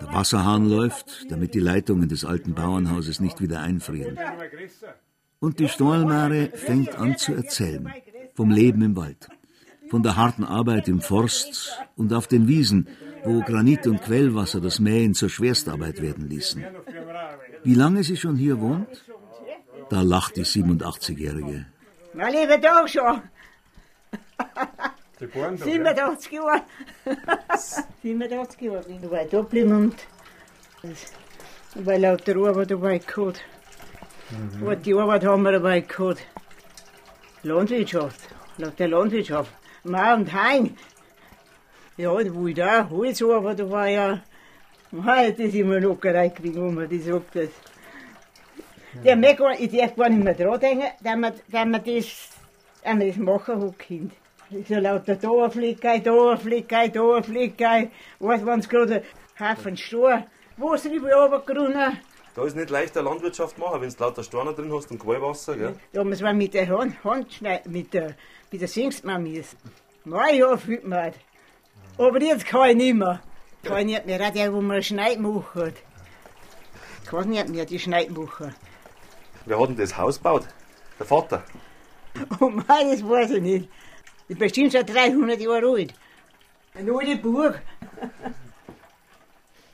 [0.00, 4.18] Der Wasserhahn läuft, damit die Leitungen des alten Bauernhauses nicht wieder einfrieren.
[5.38, 7.92] Und die Stollmare fängt an zu erzählen
[8.34, 9.28] vom Leben im Wald,
[9.94, 12.88] von der harten Arbeit im Forst und auf den Wiesen,
[13.22, 16.64] wo Granit und Quellwasser das Mähen zur Schwerstarbeit werden ließen.
[17.62, 18.88] Wie lange sie schon hier wohnt?
[19.90, 21.66] Da lacht die 87-Jährige.
[22.12, 23.22] Na, lieber Tag schon.
[25.20, 26.62] 87 Jahre.
[28.02, 29.96] 87 Jahre bin ich dabei da geblieben und
[31.76, 33.40] weil lauter Arbeit dabei gehabt.
[34.30, 34.66] Mhm.
[34.66, 36.26] Und die Arbeit haben wir dabei gehabt.
[37.44, 38.22] Landwirtschaft,
[38.58, 39.52] lauter Landwirtschaft.
[39.84, 40.76] Mau und Hain.
[41.96, 44.22] Ja, und wo ich da Holzarbeit, da war ja,
[44.90, 47.36] Mei, das ist immer noch gekriegt, wo man das sagt.
[47.36, 47.50] Das.
[49.04, 52.28] Der mag gar, ich darf gar nicht mehr dran denken, dass man, dass man das,
[52.82, 54.12] dass man das machen hat, Kind.
[54.68, 57.90] So lauter da ein Flickei, da ein Flickei, da ein Flickei.
[58.20, 59.02] Weißt wenn es gerade
[59.38, 60.24] ein Haufen Stor,
[60.56, 61.98] wo ist drüber runtergerunnen?
[62.34, 65.56] Da ist nicht leicht eine Landwirtschaft machen, wenn du lauter Steine drin hast und Quellwasser,
[65.56, 65.74] gell?
[65.92, 68.14] Da muss man mit der Hand, Hand schneiden, mit der,
[68.54, 69.58] mit der singst man müssen.
[70.04, 71.14] Nein, ja, fühlt man halt.
[71.98, 73.20] Aber jetzt kann ich nicht mehr.
[73.64, 75.56] Kann ich nicht mehr, auch der, wo man Schneid macht.
[75.56, 75.74] hat.
[77.04, 78.54] Kann nicht mehr, die Schneid machen.
[79.44, 80.46] Wer hat denn das Haus gebaut?
[81.00, 81.44] Der Vater.
[82.38, 83.68] Oh Mann, das weiß ich nicht.
[84.28, 85.94] Das ist bestimmt schon 300 Jahre alt.
[86.74, 87.60] Eine alte Burg.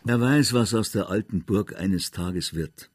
[0.04, 2.90] Wer weiß, was aus der alten Burg eines Tages wird.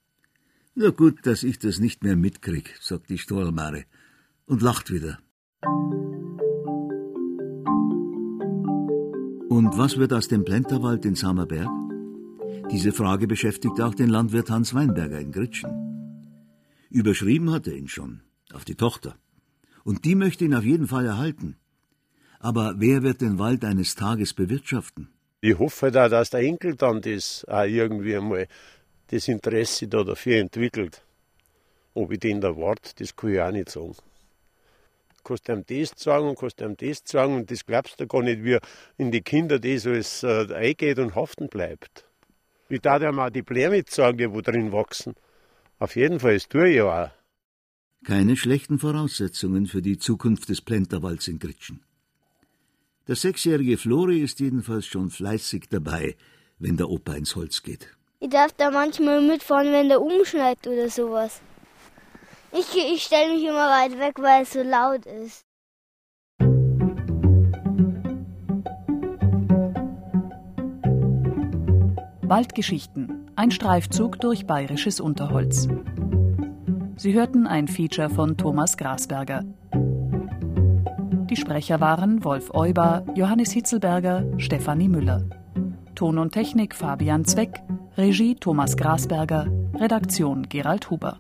[0.73, 3.85] Na gut, dass ich das nicht mehr mitkrieg, sagt die Stollmare
[4.47, 5.19] und lacht wieder.
[9.49, 11.69] Und was wird aus dem Plenterwald in Samerberg?
[12.71, 15.71] Diese Frage beschäftigt auch den Landwirt Hans Weinberger in Gritschen.
[16.89, 18.21] Überschrieben hat er ihn schon,
[18.53, 19.15] auf die Tochter.
[19.83, 21.57] Und die möchte ihn auf jeden Fall erhalten.
[22.39, 25.09] Aber wer wird den Wald eines Tages bewirtschaften?
[25.41, 28.47] Ich hoffe da, dass der Enkel dann das auch irgendwie einmal
[29.07, 31.01] das Interesse da dafür entwickelt.
[31.93, 33.95] Ob ich den da wart, das kann ich auch nicht sagen.
[35.25, 38.43] Kannst ihm das sagen und kannst ihm das sagen und das glaubst du gar nicht,
[38.43, 38.59] wie
[38.97, 42.05] in die Kinder das alles äh, eingeht und haften bleibt.
[42.69, 45.15] Ich darf ihm auch die Bläme sagen, die wo drin wachsen.
[45.79, 47.09] Auf jeden Fall, das tue ich ja auch.
[48.05, 51.83] Keine schlechten Voraussetzungen für die Zukunft des Plenterwalds in Gritschen.
[53.07, 56.15] Der sechsjährige Flori ist jedenfalls schon fleißig dabei,
[56.59, 57.89] wenn der Opa ins Holz geht.
[58.19, 61.41] Ich darf da manchmal mitfahren, wenn der umschneit oder sowas.
[62.57, 65.45] Ich, ich stelle mich immer weit weg, weil es so laut ist.
[72.21, 73.29] Waldgeschichten.
[73.35, 75.67] Ein Streifzug durch bayerisches Unterholz.
[76.95, 79.43] Sie hörten ein Feature von Thomas Grasberger.
[81.29, 85.25] Die Sprecher waren Wolf Euber, Johannes Hitzelberger, Stefanie Müller.
[85.93, 87.61] Ton und Technik Fabian Zweck,
[87.97, 91.19] Regie Thomas Grasberger, Redaktion Gerald Huber.